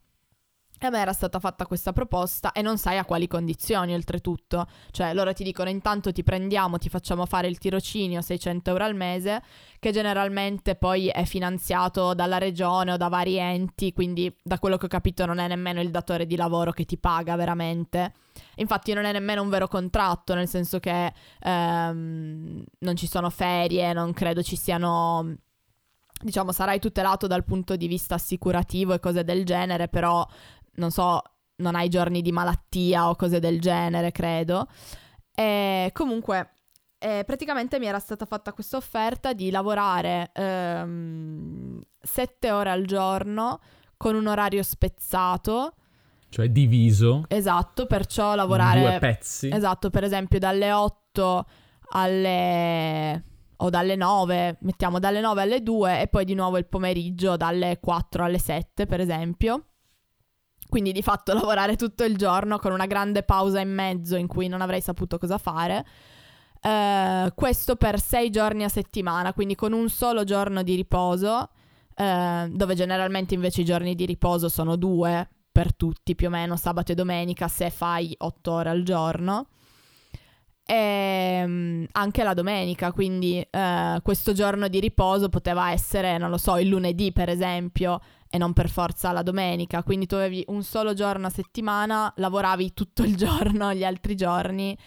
E 0.80 0.86
a 0.86 0.90
me 0.92 1.00
era 1.00 1.12
stata 1.12 1.40
fatta 1.40 1.66
questa 1.66 1.92
proposta 1.92 2.52
e 2.52 2.62
non 2.62 2.78
sai 2.78 3.00
a 3.00 3.04
quali 3.04 3.26
condizioni 3.26 3.96
oltretutto. 3.96 4.68
Cioè 4.92 5.12
loro 5.16 5.34
ti 5.34 5.44
dicono 5.44 5.68
intanto 5.68 6.12
ti 6.12 6.22
prendiamo, 6.22 6.78
ti 6.78 6.88
facciamo 6.88 7.26
fare 7.26 7.48
il 7.48 7.58
tirocinio 7.58 8.22
600 8.22 8.70
euro 8.70 8.84
al 8.84 8.94
mese, 8.94 9.42
che 9.80 9.92
generalmente 9.92 10.76
poi 10.76 11.08
è 11.08 11.24
finanziato 11.24 12.14
dalla 12.14 12.38
regione 12.38 12.92
o 12.92 12.98
da 12.98 13.08
vari 13.08 13.38
enti, 13.38 13.92
quindi 13.92 14.32
da 14.44 14.60
quello 14.60 14.78
che 14.78 14.86
ho 14.86 14.90
capito 14.90 15.26
non 15.26 15.40
è 15.40 15.48
nemmeno 15.48 15.82
il 15.82 15.90
datore 15.90 16.28
di 16.28 16.36
lavoro 16.36 16.72
che 16.72 16.86
ti 16.86 17.00
paga 17.00 17.36
veramente. 17.36 18.14
Infatti 18.58 18.94
non 18.94 19.06
è 19.06 19.12
nemmeno 19.12 19.42
un 19.42 19.50
vero 19.50 19.68
contratto, 19.68 20.36
nel 20.36 20.48
senso 20.48 20.78
che 20.80 21.12
ehm, 21.40 22.64
non 22.78 22.96
ci 22.96 23.08
sono 23.08 23.32
ferie, 23.32 23.94
non 23.94 24.14
credo 24.14 24.44
ci 24.44 24.56
siano... 24.56 25.38
Diciamo, 26.22 26.52
sarai 26.52 26.80
tutelato 26.80 27.28
dal 27.28 27.44
punto 27.44 27.76
di 27.76 27.88
vista 27.88 28.16
assicurativo 28.16 28.94
e 28.94 29.00
cose 29.00 29.24
del 29.24 29.46
genere, 29.46 29.88
però 29.88 30.26
non 30.76 30.92
so, 30.92 31.22
non 31.58 31.76
hai 31.76 31.90
giorni 31.90 32.22
di 32.22 32.32
malattia 32.32 33.10
o 33.10 33.16
cose 33.16 33.40
del 33.40 33.60
genere, 33.60 34.12
credo. 34.12 34.68
E 35.34 35.90
comunque, 35.94 36.54
eh, 37.00 37.24
praticamente 37.26 37.80
mi 37.80 37.88
era 37.88 38.00
stata 38.00 38.26
fatta 38.26 38.54
questa 38.54 38.78
offerta 38.78 39.34
di 39.34 39.50
lavorare 39.50 40.30
ehm, 40.34 41.82
sette 42.00 42.52
ore 42.52 42.70
al 42.70 42.86
giorno 42.86 43.60
con 43.98 44.16
un 44.16 44.28
orario 44.28 44.62
spezzato. 44.62 45.76
Cioè 46.30 46.50
diviso 46.50 47.24
Esatto, 47.28 47.88
perciò 47.88 48.32
in 48.32 48.36
lavorare... 48.38 48.82
due 48.82 49.00
pezzi. 49.00 49.50
Esatto, 49.52 49.90
per 49.90 50.04
esempio 50.04 50.40
dalle 50.40 50.72
8 50.72 51.46
alle... 51.94 53.24
o 53.64 53.70
dalle 53.70 53.96
9, 53.96 54.58
mettiamo 54.62 55.00
dalle 55.00 55.22
9 55.22 55.42
alle 55.42 55.62
2 55.62 56.02
e 56.02 56.08
poi 56.08 56.26
di 56.26 56.34
nuovo 56.34 56.58
il 56.58 56.66
pomeriggio 56.66 57.38
dalle 57.38 57.80
4 57.80 58.24
alle 58.24 58.40
7, 58.40 58.86
per 58.86 59.00
esempio. 59.00 59.66
Quindi 60.68 60.92
di 60.92 61.02
fatto 61.02 61.34
lavorare 61.34 61.76
tutto 61.76 62.04
il 62.04 62.18
giorno 62.18 62.58
con 62.58 62.72
una 62.72 62.86
grande 62.86 63.24
pausa 63.24 63.60
in 63.60 63.74
mezzo 63.74 64.16
in 64.16 64.28
cui 64.28 64.48
non 64.48 64.62
avrei 64.62 64.82
saputo 64.82 65.18
cosa 65.18 65.38
fare. 65.38 65.86
Eh, 66.62 67.32
questo 67.36 67.76
per 67.76 68.00
6 68.00 68.30
giorni 68.30 68.64
a 68.64 68.70
settimana, 68.70 69.34
quindi 69.34 69.56
con 69.56 69.74
un 69.74 69.90
solo 69.90 70.24
giorno 70.24 70.64
di 70.64 70.76
riposo, 70.76 71.50
eh, 71.96 72.48
dove 72.52 72.76
generalmente 72.76 73.36
invece 73.36 73.62
i 73.62 73.66
giorni 73.66 73.96
di 73.96 74.06
riposo 74.06 74.50
sono 74.50 74.76
due 74.76 75.30
per 75.52 75.76
tutti, 75.76 76.16
più 76.16 76.28
o 76.28 76.30
meno 76.32 76.56
sabato 76.56 76.94
e 76.94 76.96
domenica, 76.96 77.48
se 77.48 77.70
fai 77.70 78.16
8 78.18 78.52
ore 78.52 78.70
al 78.70 78.84
giorno. 78.84 79.48
E 80.72 81.44
mm, 81.46 81.84
anche 81.92 82.24
la 82.24 82.34
domenica, 82.34 82.94
quindi 82.94 83.46
eh, 83.50 84.00
questo 84.02 84.32
giorno 84.32 84.70
di 84.70 84.80
riposo 84.80 85.28
poteva 85.28 85.72
essere, 85.72 86.18
non 86.18 86.30
lo 86.30 86.38
so, 86.38 86.58
il 86.58 86.70
lunedì 86.70 87.12
per 87.12 87.28
esempio, 87.28 88.00
e 88.30 88.38
non 88.38 88.54
per 88.54 88.70
forza 88.70 89.12
la 89.12 89.22
domenica. 89.22 89.84
Quindi 89.84 90.06
tu 90.06 90.16
avevi 90.16 90.46
un 90.48 90.64
solo 90.64 90.94
giorno 90.94 91.28
a 91.28 91.30
settimana, 91.30 92.14
lavoravi 92.16 92.74
tutto 92.74 93.04
il 93.04 93.18
giorno 93.18 93.74
gli 93.74 93.84
altri 93.84 94.16
giorni 94.16 94.78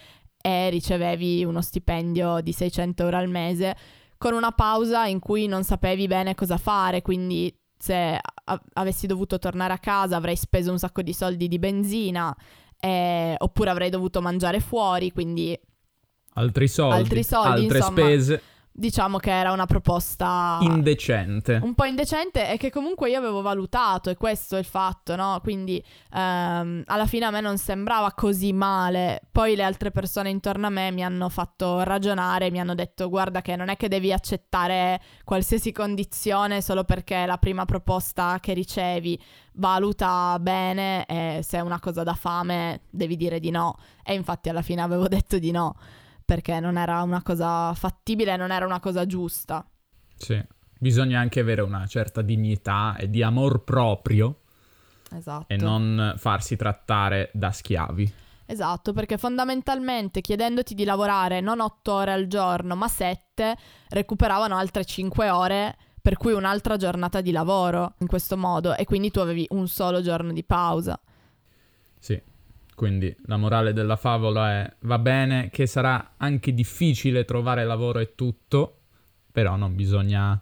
e 0.41 0.71
ricevevi 0.71 1.45
uno 1.45 1.61
stipendio 1.61 2.39
di 2.41 2.51
600 2.51 3.03
euro 3.03 3.17
al 3.17 3.29
mese 3.29 3.75
con 4.17 4.33
una 4.33 4.51
pausa 4.53 5.05
in 5.05 5.19
cui 5.19 5.45
non 5.45 5.63
sapevi 5.63 6.07
bene 6.07 6.33
cosa 6.33 6.57
fare, 6.57 7.03
quindi 7.03 7.55
se 7.77 8.19
a- 8.45 8.61
avessi 8.73 9.05
dovuto 9.05 9.37
tornare 9.37 9.73
a 9.73 9.77
casa 9.77 10.15
avrei 10.15 10.35
speso 10.35 10.71
un 10.71 10.79
sacco 10.79 11.03
di 11.03 11.13
soldi 11.13 11.47
di 11.47 11.59
benzina 11.59 12.35
eh, 12.79 13.35
oppure 13.37 13.69
avrei 13.69 13.91
dovuto 13.91 14.21
mangiare 14.21 14.59
fuori, 14.59 15.11
quindi 15.11 15.55
Altri 16.37 16.67
soldi, 16.67 16.99
Altri 16.99 17.23
soldi, 17.23 17.61
altre 17.61 17.77
insomma. 17.77 17.97
spese. 18.01 18.41
diciamo 18.77 19.19
che 19.19 19.31
era 19.31 19.53
una 19.53 19.65
proposta 19.65 20.57
Indecente. 20.59 21.61
un 21.63 21.73
po' 21.75 21.85
indecente 21.85 22.51
e 22.51 22.57
che 22.57 22.69
comunque 22.69 23.09
io 23.09 23.17
avevo 23.17 23.41
valutato 23.41 24.09
e 24.09 24.17
questo 24.17 24.57
è 24.57 24.59
il 24.59 24.65
fatto, 24.65 25.15
no? 25.15 25.39
Quindi 25.41 25.81
ehm, 26.13 26.83
alla 26.85 27.05
fine 27.05 27.23
a 27.23 27.31
me 27.31 27.39
non 27.39 27.57
sembrava 27.57 28.11
così 28.11 28.51
male. 28.51 29.21
Poi 29.31 29.55
le 29.55 29.63
altre 29.63 29.91
persone 29.91 30.29
intorno 30.29 30.67
a 30.67 30.69
me 30.69 30.91
mi 30.91 31.05
hanno 31.05 31.29
fatto 31.29 31.83
ragionare, 31.83 32.51
mi 32.51 32.59
hanno 32.59 32.75
detto 32.75 33.07
guarda 33.07 33.41
che 33.41 33.55
non 33.55 33.69
è 33.69 33.77
che 33.77 33.87
devi 33.87 34.11
accettare 34.11 34.99
qualsiasi 35.23 35.71
condizione 35.71 36.61
solo 36.61 36.83
perché 36.83 37.23
è 37.23 37.25
la 37.25 37.37
prima 37.37 37.63
proposta 37.63 38.39
che 38.41 38.51
ricevi. 38.53 39.17
Valuta 39.53 40.37
bene 40.41 41.05
e 41.05 41.39
se 41.43 41.59
è 41.59 41.61
una 41.61 41.79
cosa 41.79 42.03
da 42.03 42.13
fame 42.13 42.81
devi 42.89 43.15
dire 43.15 43.39
di 43.39 43.51
no. 43.51 43.77
E 44.03 44.13
infatti 44.15 44.49
alla 44.49 44.61
fine 44.61 44.81
avevo 44.81 45.07
detto 45.07 45.39
di 45.39 45.51
no 45.51 45.75
perché 46.25 46.59
non 46.59 46.77
era 46.77 47.01
una 47.03 47.21
cosa 47.21 47.73
fattibile, 47.75 48.35
non 48.35 48.51
era 48.51 48.65
una 48.65 48.79
cosa 48.79 49.05
giusta. 49.05 49.65
Sì. 50.17 50.43
Bisogna 50.77 51.19
anche 51.19 51.39
avere 51.39 51.61
una 51.61 51.85
certa 51.87 52.21
dignità 52.21 52.95
e 52.97 53.09
di 53.09 53.23
amor 53.23 53.63
proprio 53.63 54.41
Esatto. 55.11 55.45
e 55.47 55.55
non 55.55 56.15
farsi 56.17 56.55
trattare 56.57 57.29
da 57.33 57.51
schiavi. 57.51 58.13
Esatto, 58.47 58.93
perché 58.93 59.17
fondamentalmente 59.17 60.21
chiedendoti 60.21 60.75
di 60.75 60.83
lavorare 60.83 61.39
non 61.41 61.61
8 61.61 61.91
ore 61.93 62.11
al 62.11 62.27
giorno, 62.27 62.75
ma 62.75 62.87
7, 62.87 63.55
recuperavano 63.89 64.55
altre 64.55 64.85
5 64.85 65.29
ore, 65.29 65.77
per 66.01 66.17
cui 66.17 66.33
un'altra 66.33 66.77
giornata 66.77 67.21
di 67.21 67.31
lavoro 67.31 67.95
in 67.99 68.07
questo 68.07 68.37
modo 68.37 68.75
e 68.75 68.85
quindi 68.85 69.09
tu 69.09 69.19
avevi 69.19 69.47
un 69.51 69.67
solo 69.67 70.01
giorno 70.01 70.33
di 70.33 70.43
pausa. 70.43 70.99
Sì. 71.97 72.21
Quindi 72.75 73.15
la 73.25 73.37
morale 73.37 73.71
della 73.73 73.95
favola 73.95 74.51
è 74.51 74.73
va 74.81 74.99
bene 74.99 75.49
che 75.49 75.65
sarà 75.65 76.13
anche 76.17 76.53
difficile 76.53 77.23
trovare 77.23 77.63
lavoro 77.63 77.99
e 77.99 78.13
tutto, 78.15 78.81
però 79.31 79.55
non 79.55 79.75
bisogna 79.75 80.39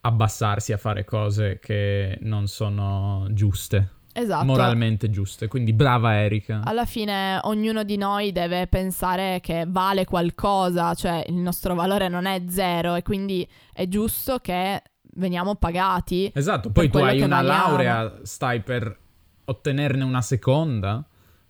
abbassarsi 0.00 0.72
a 0.72 0.78
fare 0.78 1.04
cose 1.04 1.58
che 1.60 2.16
non 2.22 2.46
sono 2.46 3.26
giuste, 3.30 3.90
Esatto. 4.12 4.44
moralmente 4.44 5.10
giuste. 5.10 5.48
Quindi 5.48 5.72
brava 5.72 6.14
Erika. 6.14 6.62
Alla 6.64 6.86
fine 6.86 7.40
ognuno 7.42 7.82
di 7.82 7.96
noi 7.96 8.32
deve 8.32 8.68
pensare 8.68 9.40
che 9.42 9.64
vale 9.68 10.04
qualcosa, 10.04 10.94
cioè 10.94 11.24
il 11.28 11.34
nostro 11.34 11.74
valore 11.74 12.08
non 12.08 12.24
è 12.24 12.42
zero 12.48 12.94
e 12.94 13.02
quindi 13.02 13.46
è 13.72 13.86
giusto 13.88 14.38
che 14.38 14.80
veniamo 15.16 15.56
pagati. 15.56 16.30
Esatto, 16.34 16.70
poi 16.70 16.88
tu 16.88 16.98
hai 16.98 17.20
una 17.20 17.42
valiamo. 17.42 17.66
laurea, 17.68 18.18
stai 18.22 18.60
per 18.60 18.96
ottenerne 19.44 20.04
una 20.04 20.22
seconda, 20.22 21.04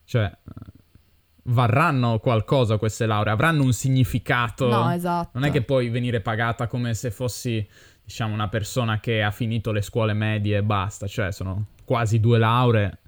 cioè 0.07 0.33
varranno 1.49 2.19
qualcosa 2.19 2.79
queste 2.79 3.07
lauree, 3.07 3.33
avranno 3.33 3.63
un 3.63 3.73
significato. 3.73 4.69
No, 4.69 4.91
esatto. 4.91 5.31
Non 5.35 5.45
è 5.45 5.51
che 5.51 5.63
puoi 5.63 5.89
venire 5.91 6.21
pagata 6.21 6.67
come 6.67 6.95
se 6.95 7.11
fossi, 7.11 7.67
diciamo, 8.03 8.33
una 8.33 8.49
persona 8.49 8.99
che 9.01 9.23
ha 9.23 9.31
finito 9.31 9.73
le 9.73 9.83
scuole 9.83 10.15
medie 10.15 10.59
e 10.59 10.63
basta, 10.63 11.07
cioè 11.07 11.33
sono 11.33 11.67
quasi 11.85 12.21
due 12.21 12.39
lauree. 12.39 12.99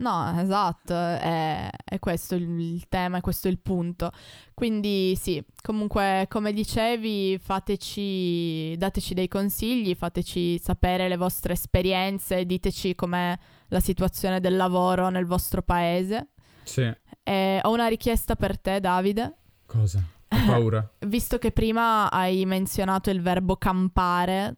No, 0.00 0.34
esatto, 0.40 0.94
è, 0.94 1.68
è 1.84 1.98
questo 1.98 2.34
il, 2.34 2.86
tema, 2.88 3.18
è 3.18 3.20
questo 3.20 3.48
il 3.48 3.58
punto. 3.58 4.10
Quindi 4.54 5.14
sì, 5.14 5.44
comunque 5.60 6.26
come 6.30 6.54
dicevi, 6.54 7.38
fateci, 7.38 8.76
dateci 8.78 9.12
dei 9.12 9.28
consigli, 9.28 9.94
fateci 9.94 10.58
sapere 10.58 11.06
le 11.06 11.16
vostre 11.16 11.52
esperienze, 11.52 12.46
diteci 12.46 12.94
com'è 12.94 13.36
la 13.68 13.80
situazione 13.80 14.40
del 14.40 14.56
lavoro 14.56 15.10
nel 15.10 15.26
vostro 15.26 15.60
paese. 15.60 16.28
Sì. 16.62 16.90
E 17.22 17.60
ho 17.62 17.70
una 17.70 17.88
richiesta 17.88 18.36
per 18.36 18.58
te, 18.58 18.80
Davide. 18.80 19.36
Cosa? 19.66 20.02
Ho 20.28 20.46
paura. 20.46 20.90
Visto 21.06 21.36
che 21.36 21.52
prima 21.52 22.10
hai 22.10 22.46
menzionato 22.46 23.10
il 23.10 23.20
verbo 23.20 23.56
campare, 23.56 24.56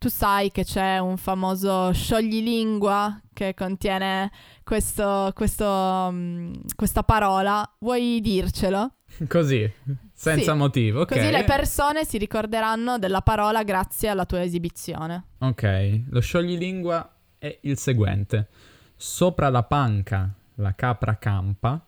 tu 0.00 0.08
sai 0.08 0.50
che 0.50 0.64
c'è 0.64 0.96
un 0.96 1.18
famoso 1.18 1.92
scioglilingua 1.92 3.20
che 3.34 3.52
contiene 3.52 4.32
questo, 4.64 5.30
questo, 5.34 5.66
um, 5.66 6.58
questa 6.74 7.02
parola. 7.02 7.70
Vuoi 7.80 8.22
dircelo? 8.22 8.94
Così, 9.28 9.70
senza 10.10 10.52
sì. 10.52 10.56
motivo. 10.56 11.02
Okay. 11.02 11.18
Così 11.18 11.30
le 11.30 11.44
persone 11.44 12.06
si 12.06 12.16
ricorderanno 12.16 12.98
della 12.98 13.20
parola 13.20 13.62
grazie 13.62 14.08
alla 14.08 14.24
tua 14.24 14.40
esibizione. 14.40 15.24
Ok, 15.40 16.04
lo 16.08 16.20
scioglilingua 16.20 17.16
è 17.36 17.58
il 17.64 17.76
seguente. 17.76 18.48
Sopra 18.96 19.50
la 19.50 19.64
panca 19.64 20.34
la 20.54 20.74
capra 20.74 21.18
campa, 21.18 21.78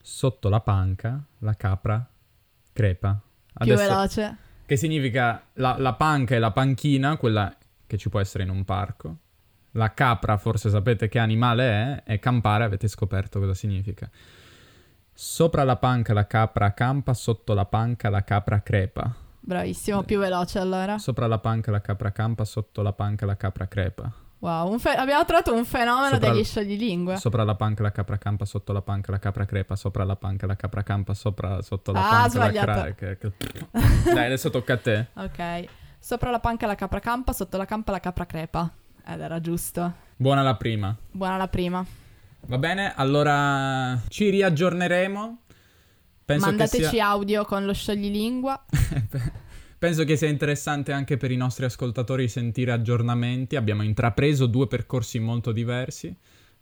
sotto 0.00 0.48
la 0.48 0.60
panca 0.60 1.22
la 1.40 1.54
capra 1.54 2.06
crepa. 2.72 3.20
Adesso... 3.52 3.76
Più 3.76 3.86
veloce. 3.86 4.36
Che 4.66 4.76
significa 4.76 5.42
la, 5.54 5.76
la 5.78 5.92
panca 5.94 6.34
e 6.34 6.38
la 6.38 6.50
panchina, 6.50 7.16
quella 7.16 7.54
che 7.86 7.98
ci 7.98 8.08
può 8.08 8.20
essere 8.20 8.44
in 8.44 8.50
un 8.50 8.64
parco. 8.64 9.16
La 9.72 9.92
capra, 9.92 10.36
forse 10.38 10.70
sapete 10.70 11.08
che 11.08 11.18
animale 11.18 11.68
è, 11.68 12.02
e 12.12 12.18
campare 12.18 12.64
avete 12.64 12.88
scoperto 12.88 13.40
cosa 13.40 13.54
significa. 13.54 14.08
Sopra 15.12 15.64
la 15.64 15.76
panca 15.76 16.12
la 16.12 16.26
capra 16.26 16.72
campa, 16.72 17.12
sotto 17.12 17.54
la 17.54 17.66
panca 17.66 18.08
la 18.08 18.24
capra 18.24 18.62
crepa. 18.62 19.14
Bravissimo, 19.40 20.02
più 20.02 20.18
veloce 20.18 20.58
allora. 20.58 20.96
Sopra 20.98 21.26
la 21.26 21.38
panca 21.38 21.70
la 21.70 21.82
capra 21.82 22.12
campa, 22.12 22.44
sotto 22.44 22.80
la 22.80 22.92
panca 22.92 23.26
la 23.26 23.36
capra 23.36 23.68
crepa. 23.68 24.23
Wow, 24.44 24.76
fe- 24.76 24.90
abbiamo 24.90 25.24
trovato 25.24 25.54
un 25.54 25.64
fenomeno 25.64 26.16
sopra 26.16 26.30
degli 26.30 26.44
scioglilingue. 26.44 27.16
Sopra 27.16 27.44
la 27.44 27.54
panca 27.54 27.82
la 27.82 27.92
capra 27.92 28.18
campa, 28.18 28.44
sotto 28.44 28.74
la 28.74 28.82
panca 28.82 29.10
la 29.10 29.18
capra 29.18 29.46
crepa, 29.46 29.74
sopra 29.74 30.04
la 30.04 30.16
panca 30.16 30.46
la 30.46 30.54
capra 30.54 30.82
campa, 30.82 31.14
sopra, 31.14 31.62
sotto 31.62 31.92
la 31.92 32.06
ah, 32.06 32.10
panca 32.10 32.28
sbagliato. 32.28 32.66
la 32.66 32.94
capra... 32.94 33.32
Dai, 34.12 34.26
adesso 34.26 34.50
tocca 34.50 34.74
a 34.74 34.76
te. 34.76 35.06
Ok. 35.14 35.64
Sopra 35.98 36.30
la 36.30 36.40
panca 36.40 36.66
la 36.66 36.74
capra 36.74 37.00
campa, 37.00 37.32
sotto 37.32 37.56
la 37.56 37.64
campa 37.64 37.92
la 37.92 38.00
capra 38.00 38.26
crepa. 38.26 38.70
Ed 39.06 39.18
era 39.18 39.40
giusto. 39.40 39.94
Buona 40.14 40.42
la 40.42 40.56
prima. 40.56 40.94
Buona 41.10 41.38
la 41.38 41.48
prima. 41.48 41.82
Va 42.46 42.58
bene, 42.58 42.92
allora 42.94 43.98
ci 44.08 44.28
riaggiorneremo. 44.28 45.38
Penso 46.22 46.44
Mandateci 46.44 46.84
sia... 46.84 47.06
audio 47.06 47.46
con 47.46 47.64
lo 47.64 47.72
scioglilingua. 47.72 48.62
Penso 49.84 50.04
che 50.04 50.16
sia 50.16 50.28
interessante 50.28 50.92
anche 50.92 51.18
per 51.18 51.30
i 51.30 51.36
nostri 51.36 51.66
ascoltatori 51.66 52.26
sentire 52.26 52.72
aggiornamenti. 52.72 53.54
Abbiamo 53.54 53.82
intrapreso 53.82 54.46
due 54.46 54.66
percorsi 54.66 55.18
molto 55.18 55.52
diversi. 55.52 56.16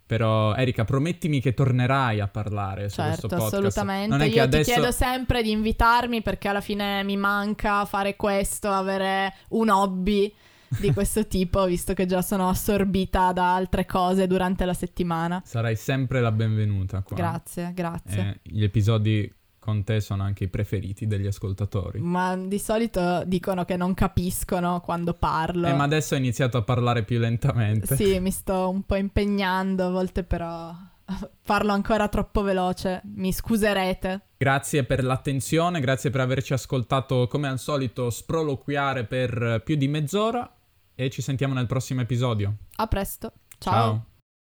Però, 0.05 0.53
Erika, 0.53 0.83
promettimi 0.83 1.39
che 1.39 1.53
tornerai 1.53 2.19
a 2.19 2.27
parlare 2.27 2.89
su 2.89 2.95
certo, 2.95 3.27
questo 3.27 3.27
podcast. 3.29 3.53
assolutamente. 3.53 4.09
Non 4.09 4.19
è 4.19 4.25
Io 4.25 4.43
adesso... 4.43 4.63
ti 4.65 4.71
chiedo 4.73 4.91
sempre 4.91 5.41
di 5.41 5.51
invitarmi 5.51 6.21
perché 6.21 6.49
alla 6.49 6.59
fine 6.59 7.01
mi 7.03 7.15
manca 7.15 7.85
fare 7.85 8.17
questo, 8.17 8.69
avere 8.69 9.33
un 9.51 9.69
hobby 9.69 10.33
di 10.67 10.91
questo 10.91 11.25
tipo, 11.25 11.63
visto 11.63 11.93
che 11.93 12.05
già 12.05 12.21
sono 12.21 12.49
assorbita 12.49 13.31
da 13.31 13.55
altre 13.55 13.85
cose 13.85 14.27
durante 14.27 14.65
la 14.65 14.73
settimana. 14.73 15.41
Sarai 15.45 15.77
sempre 15.77 16.19
la 16.19 16.33
benvenuta 16.33 17.01
qua. 17.03 17.15
Grazie, 17.15 17.71
grazie. 17.73 18.19
Eh, 18.43 18.51
gli 18.51 18.63
episodi 18.63 19.33
con 19.63 19.85
te 19.85 20.01
sono 20.01 20.23
anche 20.23 20.43
i 20.43 20.47
preferiti 20.49 21.07
degli 21.07 21.25
ascoltatori. 21.25 22.01
Ma 22.01 22.35
di 22.35 22.59
solito 22.59 23.23
dicono 23.25 23.63
che 23.63 23.77
non 23.77 23.93
capiscono 23.93 24.81
quando 24.81 25.13
parlo. 25.13 25.67
Eh, 25.67 25.73
ma 25.73 25.85
adesso 25.85 26.15
ho 26.15 26.17
iniziato 26.17 26.57
a 26.57 26.63
parlare 26.63 27.03
più 27.03 27.17
lentamente. 27.17 27.95
Sì, 27.95 28.19
mi 28.19 28.29
sto 28.29 28.69
un 28.69 28.83
po' 28.83 28.95
impegnando, 28.95 29.85
a 29.85 29.89
volte 29.89 30.25
però 30.25 30.75
parlo 31.45 31.71
ancora 31.71 32.09
troppo 32.09 32.41
veloce, 32.41 33.01
mi 33.15 33.31
scuserete. 33.31 34.21
Grazie 34.35 34.83
per 34.83 35.01
l'attenzione, 35.01 35.79
grazie 35.79 36.09
per 36.09 36.19
averci 36.19 36.51
ascoltato 36.51 37.27
come 37.29 37.47
al 37.47 37.57
solito 37.57 38.09
sproloquiare 38.09 39.05
per 39.05 39.61
più 39.63 39.77
di 39.77 39.87
mezz'ora 39.87 40.53
e 40.93 41.09
ci 41.09 41.21
sentiamo 41.21 41.53
nel 41.53 41.67
prossimo 41.67 42.01
episodio. 42.01 42.53
A 42.75 42.87
presto, 42.87 43.31
ciao. 43.59 43.73
Ciao. 43.73 44.05